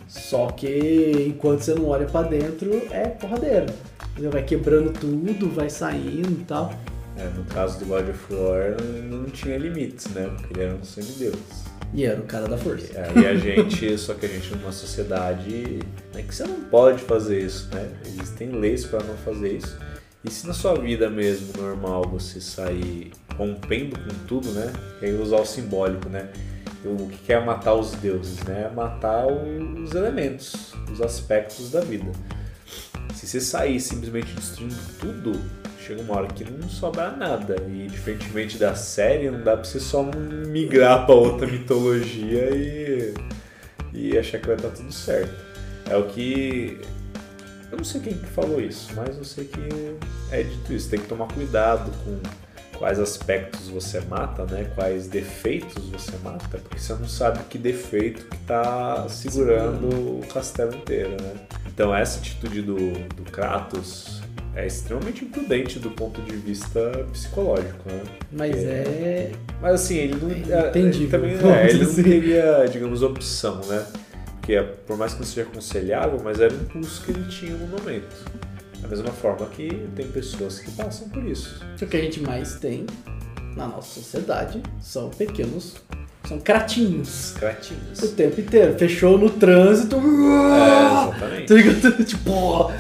Só 0.09 0.47
que 0.49 1.27
enquanto 1.29 1.61
você 1.61 1.75
não 1.75 1.87
olha 1.88 2.07
para 2.07 2.29
dentro, 2.29 2.83
é 2.90 3.07
porradeira. 3.09 3.66
Entendeu? 4.12 4.31
Vai 4.31 4.42
quebrando 4.42 4.92
tudo, 4.92 5.51
vai 5.51 5.68
saindo 5.68 6.40
e 6.40 6.44
tal. 6.44 6.73
É, 7.16 7.25
no 7.37 7.44
caso 7.44 7.79
do 7.79 7.87
God 7.87 8.09
of 8.09 8.33
War 8.33 8.77
não 9.05 9.25
tinha 9.27 9.59
limites, 9.59 10.07
né? 10.09 10.31
Porque 10.37 10.55
ele 10.55 10.62
era 10.62 10.75
um 10.75 10.85
semideus. 10.85 11.67
E 11.94 12.05
era 12.05 12.20
o 12.20 12.24
cara 12.24 12.46
da 12.46 12.59
força. 12.59 12.87
É, 12.98 13.12
e 13.18 13.27
a 13.27 13.35
gente, 13.35 13.96
só 13.98 14.14
que 14.14 14.27
a 14.27 14.29
gente 14.29 14.55
numa 14.55 14.72
sociedade 14.72 15.79
é 16.14 16.22
que 16.22 16.35
você 16.35 16.44
não 16.44 16.61
pode 16.62 17.03
fazer 17.03 17.40
isso, 17.40 17.68
né? 17.74 17.88
Existem 18.07 18.51
leis 18.53 18.85
para 18.85 19.03
não 19.03 19.16
fazer 19.18 19.57
isso. 19.57 19.79
E 20.24 20.31
se 20.31 20.46
na 20.46 20.53
sua 20.53 20.74
vida 20.74 21.09
mesmo 21.09 21.53
normal 21.57 22.05
você 22.05 22.40
sair 22.40 23.12
rompendo 23.37 23.98
com 23.98 24.27
tudo, 24.27 24.51
né? 24.51 24.72
E 25.01 25.07
aí 25.07 25.14
usar 25.14 25.40
o 25.40 25.46
simbólico, 25.46 26.09
né? 26.09 26.29
O 26.85 27.09
que 27.09 27.33
é 27.33 27.40
matar 27.40 27.74
os 27.74 27.92
deuses, 27.92 28.42
né? 28.44 28.68
É 28.70 28.74
matar 28.74 29.27
os 29.27 29.94
elementos, 29.94 30.72
os 30.92 31.01
aspectos 31.01 31.70
da 31.70 31.81
vida. 31.81 32.11
Se 33.14 33.27
você 33.27 33.40
sair 33.40 33.81
simplesmente 33.81 34.33
destruindo 34.33 34.77
tudo, 35.01 35.33
chega 35.88 36.03
uma 36.03 36.16
hora 36.16 36.29
que 36.29 36.44
não 36.44 36.68
sobra 36.68 37.11
nada. 37.11 37.57
E 37.66 37.87
diferentemente 37.87 38.59
da 38.59 38.74
série, 38.74 39.31
não 39.31 39.42
dá 39.42 39.57
pra 39.57 39.64
você 39.64 39.81
só 39.81 40.03
migrar 40.46 41.07
pra 41.07 41.14
outra 41.14 41.46
mitologia 41.46 42.51
e, 42.55 43.14
e 43.94 44.18
achar 44.18 44.38
que 44.38 44.46
vai 44.46 44.57
estar 44.57 44.68
tudo 44.68 44.92
certo. 44.92 45.35
É 45.88 45.96
o 45.96 46.05
que. 46.07 46.79
Eu 47.70 47.79
não 47.79 47.85
sei 47.85 48.01
quem 48.01 48.14
que 48.14 48.27
falou 48.27 48.61
isso, 48.61 48.90
mas 48.94 49.16
eu 49.16 49.24
sei 49.24 49.44
que 49.46 49.61
é 50.31 50.42
dito 50.42 50.72
isso. 50.72 50.90
Tem 50.90 51.01
que 51.01 51.07
tomar 51.07 51.29
cuidado 51.29 51.90
com 52.05 52.18
quais 52.79 52.98
aspectos 52.98 53.68
você 53.68 54.01
mata, 54.01 54.44
né? 54.44 54.70
Quais 54.74 55.09
defeitos 55.09 55.88
você 55.88 56.12
mata, 56.22 56.59
porque 56.59 56.79
você 56.79 56.92
não 56.94 57.09
sabe 57.09 57.40
que 57.44 57.59
defeito 57.59 58.27
que 58.27 58.38
tá 58.38 59.07
segurando 59.09 59.88
o 59.88 60.27
castelo 60.33 60.74
inteiro, 60.74 61.11
né? 61.11 61.35
Então 61.66 61.94
essa 61.94 62.18
atitude 62.18 62.62
do, 62.62 62.77
do 63.14 63.31
Kratos 63.31 64.17
é 64.55 64.67
extremamente 64.67 65.25
imprudente 65.25 65.79
do 65.79 65.91
ponto 65.91 66.21
de 66.23 66.37
vista 66.37 67.07
psicológico, 67.13 67.89
né? 67.89 68.03
Mas 68.33 68.57
é. 68.57 69.33
Mas 69.61 69.75
assim, 69.75 69.97
ele 69.97 70.15
não. 70.15 70.31
É 70.31 70.69
entendível, 70.69 71.03
Ele 71.03 71.09
também 71.09 71.37
vamos 71.37 71.57
é, 71.57 71.71
ele 71.71 71.85
não 71.85 71.95
teria, 72.03 72.67
digamos, 72.71 73.03
opção, 73.03 73.61
né? 73.67 73.87
Porque 74.33 74.55
é, 74.55 74.63
por 74.63 74.97
mais 74.97 75.13
que 75.13 75.21
não 75.21 75.27
seja 75.27 75.43
aconselhável, 75.43 76.21
mas 76.23 76.41
era 76.41 76.53
o 76.53 76.57
impulso 76.57 77.05
que 77.05 77.11
ele 77.11 77.25
tinha 77.29 77.53
no 77.53 77.67
momento. 77.67 78.25
Da 78.81 78.89
mesma 78.89 79.11
forma 79.11 79.47
que 79.47 79.87
tem 79.95 80.07
pessoas 80.09 80.61
que 80.61 80.71
passam 80.71 81.09
por 81.09 81.25
isso. 81.25 81.61
O 81.81 81.87
que 81.87 81.97
a 81.97 82.01
gente 82.01 82.21
mais 82.21 82.55
tem 82.55 82.87
na 83.57 83.67
nossa 83.67 84.01
sociedade 84.01 84.63
são 84.81 85.11
pequenos. 85.11 85.77
São 86.27 86.39
cratinhos. 86.39 87.35
Cratinhos. 87.39 87.99
O 88.03 88.09
tempo 88.09 88.41
inteiro. 88.41 88.79
Fechou 88.79 89.19
no 89.19 89.31
trânsito. 89.31 89.97
É, 89.97 91.49
exatamente. 91.49 91.83
Tá? 91.83 92.05
Tipo, 92.05 92.73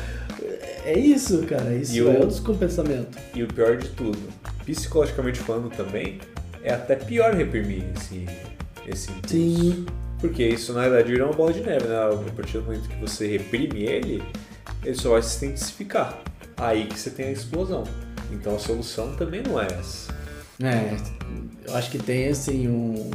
é 0.92 0.98
isso, 0.98 1.42
cara. 1.46 1.74
Isso 1.74 1.94
E 1.94 1.98
é 2.00 2.02
o- 2.22 2.26
descompensamento. 2.26 3.18
E 3.34 3.42
o 3.42 3.48
pior 3.48 3.76
de 3.76 3.88
tudo, 3.90 4.18
psicologicamente 4.64 5.38
falando 5.40 5.70
também, 5.70 6.18
é 6.62 6.72
até 6.72 6.96
pior 6.96 7.34
reprimir 7.34 7.84
esse, 7.96 8.26
esse 8.86 9.10
impulso. 9.10 9.28
Sim. 9.34 9.86
Porque 10.20 10.42
isso 10.46 10.72
na 10.72 10.82
verdade 10.82 11.12
vira 11.12 11.24
uma 11.26 11.32
bola 11.34 11.52
de 11.52 11.60
neve, 11.60 11.86
né? 11.86 11.96
A 11.96 12.32
partir 12.34 12.58
do 12.58 12.64
momento 12.64 12.88
que 12.88 12.96
você 13.00 13.26
reprime 13.28 13.82
ele, 13.84 14.22
ele 14.84 14.94
só 14.96 15.10
vai 15.10 15.22
se 15.22 15.46
intensificar. 15.46 16.18
Aí 16.56 16.86
que 16.86 16.98
você 16.98 17.10
tem 17.10 17.26
a 17.26 17.30
explosão. 17.32 17.84
Então 18.32 18.56
a 18.56 18.58
solução 18.58 19.14
também 19.14 19.42
não 19.42 19.60
é 19.60 19.66
essa. 19.66 20.12
É, 20.60 20.96
eu 21.68 21.74
acho 21.76 21.88
que 21.90 21.98
tem 21.98 22.28
assim 22.28 22.66
um, 22.66 23.10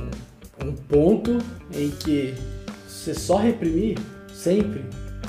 um 0.64 0.72
ponto 0.74 1.40
em 1.76 1.90
que 1.92 2.34
você 2.88 3.14
só 3.14 3.36
reprimir 3.36 3.98
sempre, 4.34 4.82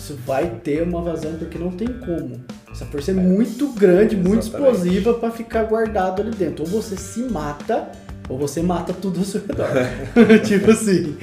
isso 0.05 0.19
vai 0.27 0.61
ter 0.63 0.83
uma 0.83 1.01
vazão 1.01 1.33
porque 1.35 1.57
não 1.57 1.71
tem 1.71 1.89
como. 1.89 2.45
Essa 2.71 2.85
força 2.85 3.11
é 3.11 3.15
muito 3.15 3.69
grande, 3.73 4.17
muito 4.17 4.47
Exatamente. 4.47 4.73
explosiva 4.73 5.15
pra 5.15 5.31
ficar 5.31 5.65
guardado 5.65 6.21
ali 6.21 6.31
dentro. 6.31 6.65
Ou 6.65 6.71
você 6.71 6.95
se 6.97 7.21
mata, 7.21 7.91
ou 8.29 8.37
você 8.37 8.61
mata 8.61 8.93
tudo 8.93 9.21
ao 9.21 9.25
seu 9.25 9.41
redor. 9.41 9.67
tipo 10.45 10.73
assim. 10.73 11.17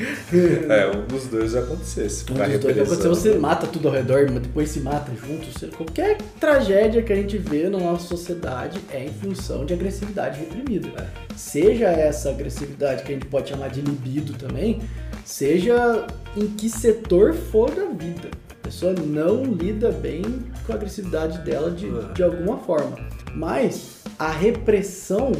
É, 0.67 0.87
um 0.87 1.05
dos 1.05 1.27
dois 1.27 1.51
vai 1.51 1.61
acontecer. 1.61 2.09
Se 2.09 2.23
Um 2.23 2.33
dos 2.33 2.59
dois 2.59 2.75
vai 2.75 2.85
acontecer, 2.85 3.07
você 3.07 3.37
mata 3.37 3.67
tudo 3.67 3.87
ao 3.87 3.93
redor, 3.93 4.27
mas 4.31 4.41
depois 4.41 4.69
se 4.69 4.79
mata 4.79 5.11
junto. 5.11 5.77
Qualquer 5.77 6.17
tragédia 6.39 7.03
que 7.03 7.13
a 7.13 7.15
gente 7.15 7.37
vê 7.37 7.69
na 7.69 7.77
nossa 7.77 8.07
sociedade 8.07 8.79
é 8.89 9.05
em 9.05 9.13
função 9.13 9.63
de 9.63 9.75
agressividade 9.75 10.39
reprimida. 10.39 11.07
Seja 11.35 11.87
essa 11.87 12.31
agressividade 12.31 13.03
que 13.03 13.11
a 13.11 13.15
gente 13.15 13.27
pode 13.27 13.49
chamar 13.49 13.69
de 13.69 13.81
libido 13.81 14.33
também, 14.33 14.81
seja 15.23 16.07
em 16.35 16.47
que 16.47 16.67
setor 16.67 17.33
for 17.33 17.69
da 17.69 17.85
vida. 17.85 18.29
Pessoa 18.71 18.93
não 19.05 19.43
lida 19.43 19.91
bem 19.91 20.21
com 20.65 20.71
a 20.71 20.75
agressividade 20.75 21.39
dela 21.39 21.69
de, 21.71 21.87
É. 21.87 22.13
de 22.13 22.23
alguma 22.23 22.57
forma. 22.59 22.97
Mas 23.35 23.97
a 24.17 24.31
repressão 24.31 25.33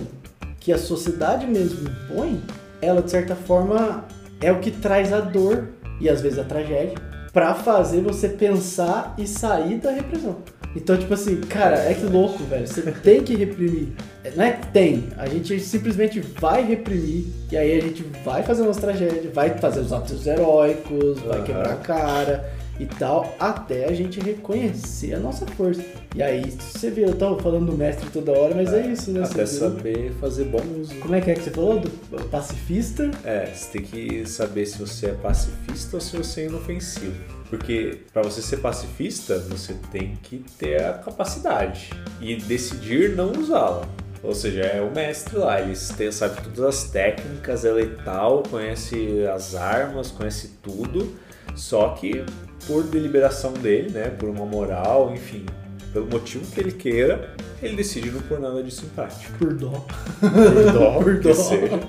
que 0.60 0.74
a 0.74 0.78
sociedade 0.78 1.48
mesmo 1.48 1.88
impõe, 1.90 2.42
ela 2.82 3.02
de 3.02 3.10
certa 3.10 3.34
forma 3.34 4.04
é 4.42 4.52
o 4.52 4.60
que 4.60 4.70
traz 4.70 5.14
a 5.14 5.22
dor 5.22 5.70
e 6.02 6.10
às 6.10 6.22
vezes 6.22 6.40
a 6.40 6.44
tragédia 6.44 6.96
pra 7.32 7.56
fazer 7.56 8.02
você 8.02 8.28
pensar 8.28 9.16
e 9.18 9.26
sair 9.26 9.78
da 9.78 9.92
repressão. 9.92 10.40
Então, 10.76 10.98
tipo 10.98 11.14
assim, 11.14 11.40
cara, 11.40 11.78
é 11.78 11.94
que 11.94 12.06
louco, 12.06 12.44
velho. 12.44 12.68
Você 12.68 12.82
tem 13.02 13.24
que 13.24 13.34
reprimir. 13.34 13.94
Não 14.36 14.44
é 14.44 14.52
que 14.52 14.68
tem. 14.68 15.08
A 15.18 15.26
gente 15.28 15.58
simplesmente 15.62 16.20
vai 16.20 16.66
reprimir. 16.66 17.28
E 17.50 17.56
aí 17.56 17.78
a 17.78 17.82
gente 17.82 18.04
vai 18.26 18.44
fazer 18.44 18.62
umas 18.64 18.78
tragédias, 18.78 19.34
vai 19.34 19.58
fazer 19.58 19.80
os 19.80 19.94
atos 19.94 20.28
heróicos, 20.28 21.20
vai 21.22 21.42
quebrar 21.44 21.72
a 21.72 21.76
cara 21.78 22.61
e 22.82 22.86
tal, 22.88 23.36
até 23.40 23.86
a 23.86 23.94
gente 23.94 24.20
reconhecer 24.20 25.14
a 25.14 25.20
nossa 25.20 25.46
força. 25.46 25.84
E 26.16 26.24
aí 26.24 26.50
você 26.50 26.90
vê, 26.90 27.06
eu 27.06 27.16
tava 27.16 27.38
falando 27.40 27.68
do 27.68 27.78
mestre 27.78 28.10
toda 28.10 28.32
hora, 28.32 28.56
mas 28.56 28.74
é, 28.74 28.88
isso, 28.88 29.12
né? 29.12 29.24
Até 29.24 29.46
saber 29.46 30.12
fazer 30.20 30.46
bom 30.46 30.62
uso. 30.80 30.96
Como 30.96 31.14
é 31.14 31.22
que 31.22 31.30
é 31.30 31.36
que 31.36 31.44
você 31.44 31.52
falou? 31.52 31.80
Do 31.80 31.90
pacifista? 32.30 33.12
É, 33.24 33.46
você 33.46 33.80
tem 33.80 33.82
que 33.84 34.28
saber 34.28 34.66
se 34.66 34.80
você 34.80 35.08
é 35.08 35.14
pacifista 35.14 35.98
ou 35.98 36.02
se 36.02 36.18
você 36.18 36.42
é 36.42 36.46
inofensivo. 36.46 37.16
Porque 37.50 38.00
para 38.12 38.24
você 38.24 38.42
ser 38.42 38.58
pacifista, 38.58 39.38
você 39.38 39.76
tem 39.92 40.16
que 40.24 40.44
ter 40.58 40.84
a 40.84 40.94
capacidade 40.94 41.92
e 42.20 42.36
decidir 42.38 43.16
não 43.16 43.32
usá-la. 43.34 43.88
Ou 44.24 44.34
seja, 44.34 44.62
é 44.62 44.82
o 44.82 44.92
mestre 44.94 45.38
lá, 45.38 45.60
ele 45.62 45.76
tem- 45.98 46.12
sabe 46.12 46.42
todas 46.44 46.60
as 46.62 46.84
técnicas, 46.90 47.66
é 47.66 47.72
letal, 47.72 48.44
conhece 48.50 49.26
as 49.34 49.56
armas, 49.56 50.12
conhece 50.12 50.52
tudo, 50.62 51.12
só 51.56 51.90
que 51.90 52.24
por 52.68 52.84
deliberação 52.84 53.54
dele, 53.54 53.90
né, 53.92 54.10
por 54.10 54.30
uma 54.30 54.46
moral, 54.46 55.12
enfim, 55.14 55.46
pelo 55.94 56.08
motivo 56.08 56.46
que 56.52 56.60
ele 56.60 56.72
queira, 56.72 57.36
ele 57.62 57.76
decide 57.76 58.10
não 58.12 58.22
pôr 58.22 58.40
nada 58.40 58.64
disso 58.64 58.86
em 58.86 58.90
prática 58.90 59.32
Por 59.38 59.54
dó. 59.54 59.86
por 60.20 60.72
dó, 60.74 61.00
Por 61.04 61.20
dó. 61.20 61.34
seja. 61.34 61.80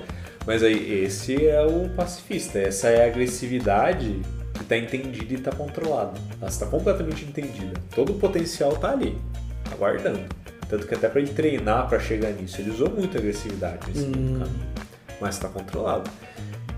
Mas 0.45 0.61
aí, 0.61 1.03
esse 1.05 1.47
é 1.47 1.61
o 1.65 1.87
pacifista, 1.95 2.59
essa 2.59 2.89
é 2.89 3.05
a 3.05 3.07
agressividade 3.07 4.19
que 4.53 4.63
tá 4.65 4.77
entendida 4.77 5.33
e 5.33 5.37
tá 5.37 5.51
controlada. 5.51 6.19
Ela 6.41 6.49
está 6.49 6.65
completamente 6.65 7.23
entendida. 7.23 7.73
Todo 7.95 8.11
o 8.11 8.15
potencial 8.19 8.73
tá 8.75 8.91
ali, 8.91 9.17
aguardando. 9.71 10.19
Tanto 10.69 10.85
que 10.85 10.93
até 10.95 11.07
para 11.07 11.21
ele 11.21 11.31
treinar 11.31 11.87
para 11.87 11.99
chegar 11.99 12.31
nisso, 12.31 12.59
ele 12.59 12.71
usou 12.71 12.89
muita 12.89 13.19
agressividade 13.19 13.87
nesse 13.87 14.05
do 14.07 14.11
caminho. 14.39 14.49
Mas 15.21 15.37
tá 15.37 15.47
controlado. 15.47 16.09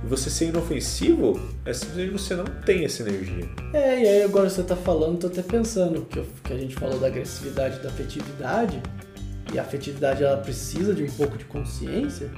E 0.06 0.08
você 0.08 0.30
ser 0.30 0.50
inofensivo 0.50 1.40
é 1.66 1.74
simplesmente 1.74 2.12
você 2.12 2.36
não 2.36 2.46
tem 2.46 2.86
essa 2.86 3.02
energia. 3.02 3.50
É, 3.74 4.04
e 4.04 4.08
aí 4.08 4.24
agora 4.24 4.50
você 4.50 4.62
tá 4.62 4.76
falando, 4.76 5.18
tô 5.20 5.28
até 5.28 5.42
pensando 5.42 6.02
que, 6.06 6.20
eu- 6.20 6.28
que 6.44 6.54
a 6.54 6.58
gente 6.58 6.76
falou 6.76 7.00
da 7.00 7.08
agressividade 7.08 7.78
e 7.80 7.84
da 7.84 7.90
afetividade, 7.90 8.82
e 9.54 9.58
a 9.60 9.62
afetividade 9.64 10.24
ela 10.24 10.38
precisa 10.38 10.94
de 10.94 11.04
um 11.04 11.10
pouco 11.12 11.38
de 11.38 11.46
consciência. 11.46 12.30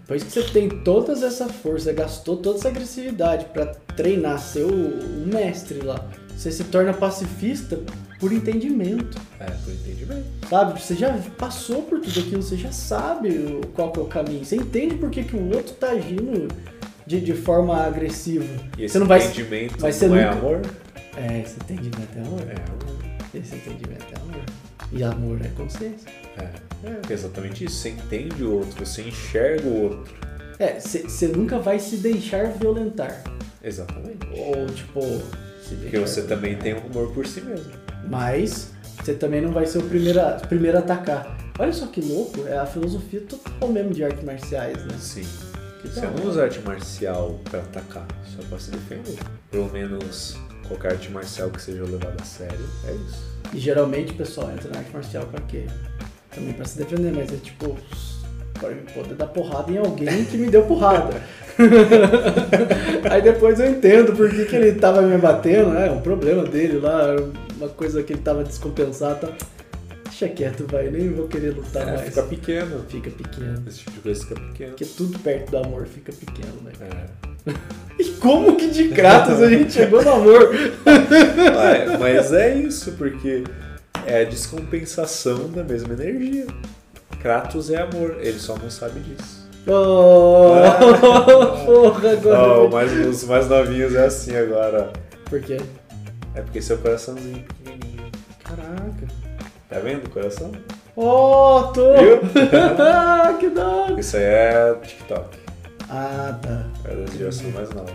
Depois 0.00 0.22
que 0.22 0.30
você 0.30 0.42
tem 0.44 0.68
toda 0.68 1.12
essa 1.12 1.48
força, 1.48 1.92
gastou 1.92 2.36
toda 2.36 2.58
essa 2.58 2.68
agressividade 2.68 3.46
pra 3.46 3.66
treinar, 3.96 4.38
ser 4.38 4.62
o, 4.64 4.68
o 4.70 5.26
mestre 5.26 5.80
lá, 5.80 6.08
você 6.36 6.50
se 6.52 6.64
torna 6.64 6.92
pacifista 6.92 7.80
por 8.20 8.32
entendimento. 8.32 9.18
É, 9.40 9.46
por 9.46 9.72
entendimento. 9.72 10.24
Sabe? 10.48 10.80
Você 10.80 10.94
já 10.94 11.12
passou 11.36 11.82
por 11.82 12.00
tudo 12.00 12.20
aquilo, 12.20 12.42
você 12.42 12.56
já 12.56 12.70
sabe 12.70 13.60
qual 13.74 13.90
que 13.90 13.98
é 13.98 14.02
o 14.02 14.06
caminho. 14.06 14.44
Você 14.44 14.56
entende 14.56 14.94
por 14.94 15.10
que, 15.10 15.24
que 15.24 15.34
o 15.36 15.54
outro 15.54 15.74
tá 15.74 15.90
agindo 15.90 16.46
de, 17.06 17.20
de 17.20 17.34
forma 17.34 17.76
agressiva. 17.84 18.44
E 18.76 18.84
esse 18.84 18.92
você 18.92 18.98
não 18.98 19.06
vai. 19.06 19.24
entendimento 19.24 19.76
mas 19.80 19.94
você 19.94 20.08
não 20.08 20.16
é 20.16 20.24
amor? 20.24 20.60
É, 21.16 21.40
esse 21.40 21.56
entendimento 21.56 22.16
é 22.16 22.20
amor. 22.20 22.40
É 22.40 22.54
amor. 22.54 22.96
Esse 23.34 23.54
entendimento 23.54 24.06
é 24.12 24.20
amor. 24.20 24.44
E 24.92 25.02
amor 25.02 25.38
é 25.42 25.48
consciência. 25.56 26.08
É, 26.38 26.48
é 26.84 27.12
exatamente 27.12 27.64
isso. 27.64 27.76
Você 27.76 27.90
entende 27.90 28.42
o 28.44 28.58
outro, 28.58 28.84
você 28.84 29.02
enxerga 29.02 29.66
o 29.66 29.82
outro. 29.84 30.14
É, 30.58 30.78
você 30.80 31.28
nunca 31.28 31.58
vai 31.58 31.78
se 31.78 31.96
deixar 31.98 32.46
violentar. 32.52 33.22
Exatamente. 33.62 34.26
Ou, 34.32 34.66
tipo, 34.66 35.00
se 35.62 35.74
Porque 35.76 35.98
você 35.98 36.22
violentar. 36.22 36.26
também 36.26 36.56
tem 36.56 36.74
um 36.74 36.86
amor 36.90 37.12
por 37.12 37.26
si 37.26 37.40
mesmo. 37.40 37.70
Mas 38.08 38.70
você 39.02 39.14
também 39.14 39.40
não 39.40 39.52
vai 39.52 39.66
ser 39.66 39.78
o 39.78 39.82
primeiro 39.82 40.20
a, 40.20 40.32
primeiro 40.32 40.76
a 40.78 40.80
atacar. 40.80 41.36
Olha 41.58 41.72
só 41.72 41.86
que 41.86 42.00
louco, 42.00 42.46
é 42.46 42.58
a 42.58 42.66
filosofia 42.66 43.20
total 43.20 43.68
mesmo 43.70 43.92
de 43.92 44.04
artes 44.04 44.22
marciais, 44.22 44.76
né? 44.84 44.94
Sim. 44.98 45.26
Você 45.92 46.06
não 46.06 46.28
usa 46.28 46.44
arte 46.44 46.60
marcial 46.60 47.38
pra 47.50 47.60
atacar, 47.60 48.06
só 48.24 48.42
pra 48.48 48.58
se 48.58 48.70
defender. 48.70 49.18
Pelo 49.50 49.70
menos 49.72 50.36
qualquer 50.68 50.92
arte 50.92 51.10
marcial 51.10 51.50
que 51.50 51.62
seja 51.62 51.84
levada 51.84 52.16
a 52.20 52.24
sério, 52.24 52.66
é 52.86 52.92
isso. 52.92 53.36
E 53.52 53.58
geralmente 53.58 54.12
o 54.12 54.16
pessoal 54.16 54.50
entra 54.50 54.70
na 54.70 54.78
arte 54.78 54.92
marcial 54.92 55.26
pra 55.26 55.40
quê? 55.42 55.66
Também 56.34 56.52
pra 56.52 56.64
se 56.64 56.78
defender, 56.78 57.12
mas 57.12 57.32
é 57.32 57.36
tipo, 57.36 57.76
para 58.58 58.70
eu 58.70 58.82
poder 58.94 59.14
dar 59.14 59.26
porrada 59.28 59.70
em 59.70 59.78
alguém 59.78 60.24
que 60.24 60.36
me 60.36 60.50
deu 60.50 60.64
porrada. 60.64 61.22
Aí 63.10 63.22
depois 63.22 63.58
eu 63.60 63.70
entendo 63.70 64.14
por 64.14 64.28
que, 64.28 64.44
que 64.44 64.56
ele 64.56 64.78
tava 64.78 65.02
me 65.02 65.16
batendo, 65.16 65.76
é 65.76 65.90
um 65.90 66.00
problema 66.00 66.44
dele 66.44 66.78
lá, 66.78 67.16
uma 67.56 67.68
coisa 67.68 68.02
que 68.02 68.12
ele 68.12 68.22
tava 68.22 68.44
descompensado. 68.44 69.26
Tá... 69.26 69.32
Deixa 70.18 70.34
quieto, 70.34 70.66
vai, 70.66 70.88
nem 70.88 71.12
vou 71.12 71.28
querer 71.28 71.50
lutar 71.50 71.86
É, 71.86 71.92
mais. 71.92 72.08
fica 72.08 72.22
pequeno. 72.22 72.82
Fica 72.88 73.10
pequeno. 73.10 73.62
Esse 73.68 73.80
tipo 73.80 73.90
de 73.90 74.00
coisa 74.00 74.20
fica 74.22 74.40
pequeno. 74.40 74.70
Porque 74.70 74.84
tudo 74.86 75.18
perto 75.18 75.50
do 75.50 75.58
amor 75.58 75.86
fica 75.86 76.10
pequeno, 76.10 76.62
né? 76.64 76.72
É. 76.80 77.52
E 77.98 78.04
como 78.16 78.56
que 78.56 78.68
de 78.68 78.88
Kratos 78.88 79.40
a 79.40 79.48
gente 79.48 79.72
chegou 79.72 80.02
no 80.02 80.10
amor? 80.10 80.50
Ué, 80.84 81.96
mas 81.98 82.30
é 82.32 82.54
isso, 82.54 82.92
porque 82.92 83.42
é 84.06 84.20
a 84.20 84.24
descompensação 84.24 85.50
da 85.50 85.64
mesma 85.64 85.94
energia. 85.94 86.46
Kratos 87.22 87.70
é 87.70 87.80
amor, 87.80 88.18
ele 88.20 88.38
só 88.38 88.54
não 88.58 88.68
sabe 88.68 89.00
disso. 89.00 89.48
Oh, 89.66 90.52
porra, 91.64 92.12
agora. 92.12 92.68
Mas 92.70 92.92
os 93.06 93.24
mais 93.24 93.48
novinhos 93.48 93.94
é 93.94 94.04
assim 94.04 94.36
agora. 94.36 94.92
Por 95.24 95.40
quê? 95.40 95.56
É 96.34 96.42
porque 96.42 96.60
seu 96.60 96.76
coraçãozinho 96.76 97.44
pequenininho. 97.44 98.10
Caraca. 98.44 99.25
Tá 99.68 99.80
vendo 99.80 100.06
o 100.06 100.10
coração? 100.10 100.52
Oh, 100.94 101.64
tô! 101.74 101.94
Viu? 101.98 102.20
que 103.40 103.48
da 103.50 103.68
hora. 103.68 104.00
Isso 104.00 104.16
aí 104.16 104.22
é 104.22 104.74
TikTok. 104.80 105.38
Ah, 105.90 106.38
tá. 106.40 106.66
É 106.84 106.94
da 106.94 107.12
geração 107.12 107.50
mais 107.50 107.68
nova. 107.70 107.92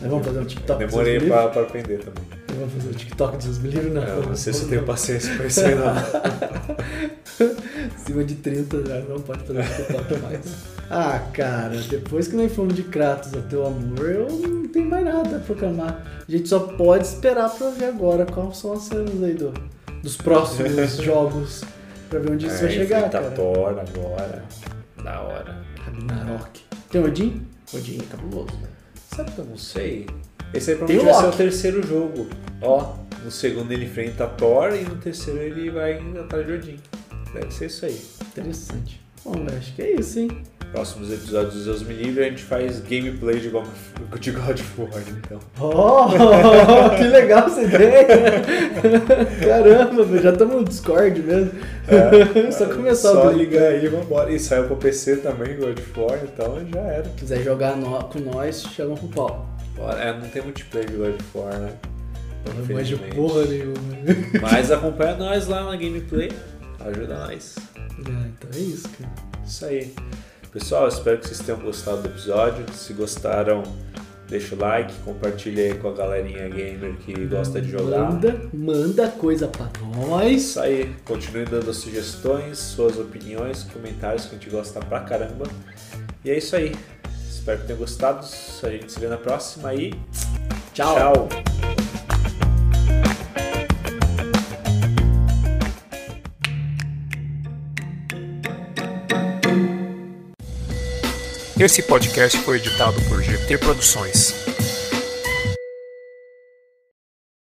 Nós 0.00 0.10
vamos 0.10 0.26
fazer 0.26 0.40
um 0.40 0.44
TikTok 0.44 0.82
Eu 0.82 0.86
de 0.86 0.92
demorei 0.92 1.20
pra, 1.20 1.48
pra 1.48 1.62
aprender 1.62 1.96
também. 1.98 2.24
Nós 2.48 2.58
Vamos 2.58 2.74
fazer 2.74 2.88
um 2.90 2.92
TikTok 2.92 3.38
de 3.38 3.46
Deus 3.46 3.58
me 3.58 3.70
livre, 3.70 3.90
não. 3.90 4.02
Eu 4.02 4.26
não 4.26 4.36
sei 4.36 4.52
se 4.52 4.64
eu 4.64 4.68
tenho 4.68 4.84
paciência 4.84 5.34
pra 5.34 5.46
isso 5.46 5.60
aí 5.60 5.74
não. 5.74 5.88
Acima 7.96 8.22
de 8.22 8.34
30 8.34 8.86
já 8.86 9.00
não 9.00 9.18
pode 9.20 9.44
fazer 9.44 9.62
TikTok 9.62 10.18
mais. 10.18 10.40
Ah, 10.90 11.22
cara, 11.32 11.74
depois 11.88 12.28
que 12.28 12.36
nós 12.36 12.54
fomos 12.54 12.74
de 12.74 12.82
Kratos 12.82 13.32
o 13.32 13.66
amor, 13.66 14.10
eu 14.10 14.28
não 14.30 14.68
tenho 14.68 14.90
mais 14.90 15.06
nada 15.06 15.38
a 15.38 15.40
proclamar. 15.40 16.04
A 16.28 16.30
gente 16.30 16.50
só 16.50 16.60
pode 16.60 17.06
esperar 17.06 17.48
pra 17.48 17.70
ver 17.70 17.86
agora 17.86 18.26
quais 18.26 18.58
são 18.58 18.74
as 18.74 18.82
cenas 18.82 19.22
aí 19.22 19.32
do, 19.32 19.54
dos 20.04 20.16
próximos 20.16 20.96
jogos. 21.02 21.64
Pra 22.08 22.20
ver 22.20 22.32
onde 22.32 22.46
isso 22.46 22.58
vai 22.60 22.70
chegar, 22.70 23.02
Tá 23.10 23.18
cara. 23.20 23.30
Thor 23.32 23.68
agora. 23.70 24.44
Da 25.02 25.20
hora. 25.20 25.64
Ragnarok. 25.84 26.60
Tem 26.90 27.02
Odin? 27.02 27.46
Odin 27.72 27.98
é 28.00 28.04
cabuloso, 28.04 28.54
né? 28.60 28.68
Sabe 29.16 29.32
que 29.32 29.38
eu 29.38 29.44
não 29.46 29.56
sei? 29.56 30.06
Esse 30.52 30.70
aí 30.72 30.76
provavelmente 30.76 31.10
o 31.10 31.12
vai 31.12 31.22
ser 31.22 31.28
o 31.34 31.36
terceiro 31.36 31.86
jogo. 31.86 32.26
Ó, 32.62 32.94
no 33.24 33.30
segundo 33.30 33.72
ele 33.72 33.86
enfrenta 33.86 34.26
Thor 34.26 34.74
e 34.74 34.82
no 34.84 34.96
terceiro 34.96 35.40
ele 35.40 35.70
vai 35.70 35.98
atrás 36.20 36.46
de 36.46 36.52
Odin. 36.52 36.80
Deve 37.32 37.50
ser 37.52 37.66
isso 37.66 37.86
aí. 37.86 38.00
Interessante. 38.28 39.00
Bom, 39.24 39.34
eu 39.48 39.58
acho 39.58 39.74
que 39.74 39.82
é 39.82 39.92
isso, 39.98 40.20
hein? 40.20 40.30
Próximos 40.74 41.12
episódios 41.12 41.54
dos 41.54 41.64
Deus 41.66 41.82
Me 41.84 41.94
Livre 41.94 42.24
a 42.24 42.28
gente 42.28 42.42
faz 42.42 42.80
gameplay 42.80 43.38
de 43.38 43.48
God 43.48 43.64
de 44.18 44.32
God 44.32 44.58
of 44.58 44.80
War, 44.80 44.90
então. 45.08 45.38
Oh, 45.60 46.90
que 46.96 47.04
legal 47.04 47.46
essa 47.46 47.62
ideia! 47.62 48.06
Caramba, 49.46 50.18
já 50.20 50.32
estamos 50.32 50.54
no 50.56 50.64
Discord 50.64 51.22
mesmo. 51.22 51.52
Só 52.52 52.66
começar 52.66 53.12
Só 53.12 53.28
vídeo. 53.28 53.38
ligar 53.38 53.68
aí, 53.68 53.86
vambora. 53.86 54.32
E 54.32 54.38
saiu 54.40 54.64
pro 54.64 54.74
PC 54.76 55.18
também, 55.18 55.56
God 55.56 55.78
of 55.78 56.00
War, 56.00 56.18
então 56.24 56.58
já 56.72 56.80
era. 56.80 57.04
Se 57.04 57.10
quiser 57.10 57.42
jogar 57.44 57.76
no- 57.76 58.02
com 58.04 58.18
nós, 58.18 58.62
chama 58.74 58.96
pro 58.96 59.08
pau. 59.08 59.46
Bora. 59.76 60.00
É, 60.00 60.12
não 60.12 60.28
tem 60.28 60.42
multiplayer 60.42 60.90
de 60.90 60.96
God 60.96 61.14
of 61.14 61.24
War, 61.38 61.56
né? 61.58 61.72
Não 62.46 62.54
manjo 62.56 62.94
Infelizmente. 62.96 63.14
porra 63.16 63.44
nenhuma. 63.44 63.74
Mas 64.42 64.70
acompanha 64.72 65.14
nós 65.16 65.46
lá 65.46 65.64
na 65.64 65.76
gameplay. 65.76 66.32
Ajuda 66.80 67.14
nós. 67.26 67.54
Ah, 67.78 68.26
então 68.28 68.50
é 68.54 68.58
isso, 68.58 68.88
cara. 68.98 69.12
Isso 69.46 69.64
aí. 69.64 69.92
Pessoal, 70.54 70.86
espero 70.86 71.18
que 71.18 71.26
vocês 71.26 71.40
tenham 71.40 71.58
gostado 71.60 72.02
do 72.02 72.08
episódio. 72.10 72.64
Se 72.72 72.92
gostaram, 72.92 73.64
deixa 74.28 74.54
o 74.54 74.58
like, 74.60 74.94
compartilha 75.04 75.64
aí 75.64 75.74
com 75.74 75.88
a 75.88 75.92
galerinha 75.92 76.48
gamer 76.48 76.94
que 77.04 77.26
gosta 77.26 77.60
de 77.60 77.72
jogar. 77.72 78.12
Manda, 78.12 78.40
manda 78.54 79.08
coisa 79.08 79.48
pra 79.48 79.68
nós. 79.96 80.30
Isso 80.30 80.60
aí. 80.60 80.94
Continue 81.04 81.44
dando 81.44 81.74
sugestões, 81.74 82.56
suas 82.56 82.96
opiniões, 82.96 83.64
comentários 83.64 84.26
que 84.26 84.36
a 84.36 84.38
gente 84.38 84.48
gosta 84.48 84.78
pra 84.78 85.00
caramba. 85.00 85.44
E 86.24 86.30
é 86.30 86.38
isso 86.38 86.54
aí. 86.54 86.72
Espero 87.28 87.58
que 87.62 87.66
tenham 87.66 87.80
gostado. 87.80 88.24
A 88.62 88.70
gente 88.70 88.92
se 88.92 89.00
vê 89.00 89.08
na 89.08 89.16
próxima 89.18 89.74
e 89.74 89.92
Tchau. 90.72 90.94
tchau. 90.94 91.28
Esse 101.64 101.82
podcast 101.82 102.38
foi 102.40 102.58
editado 102.58 103.00
por 103.08 103.22
GT 103.22 103.56
Produções. 103.56 104.53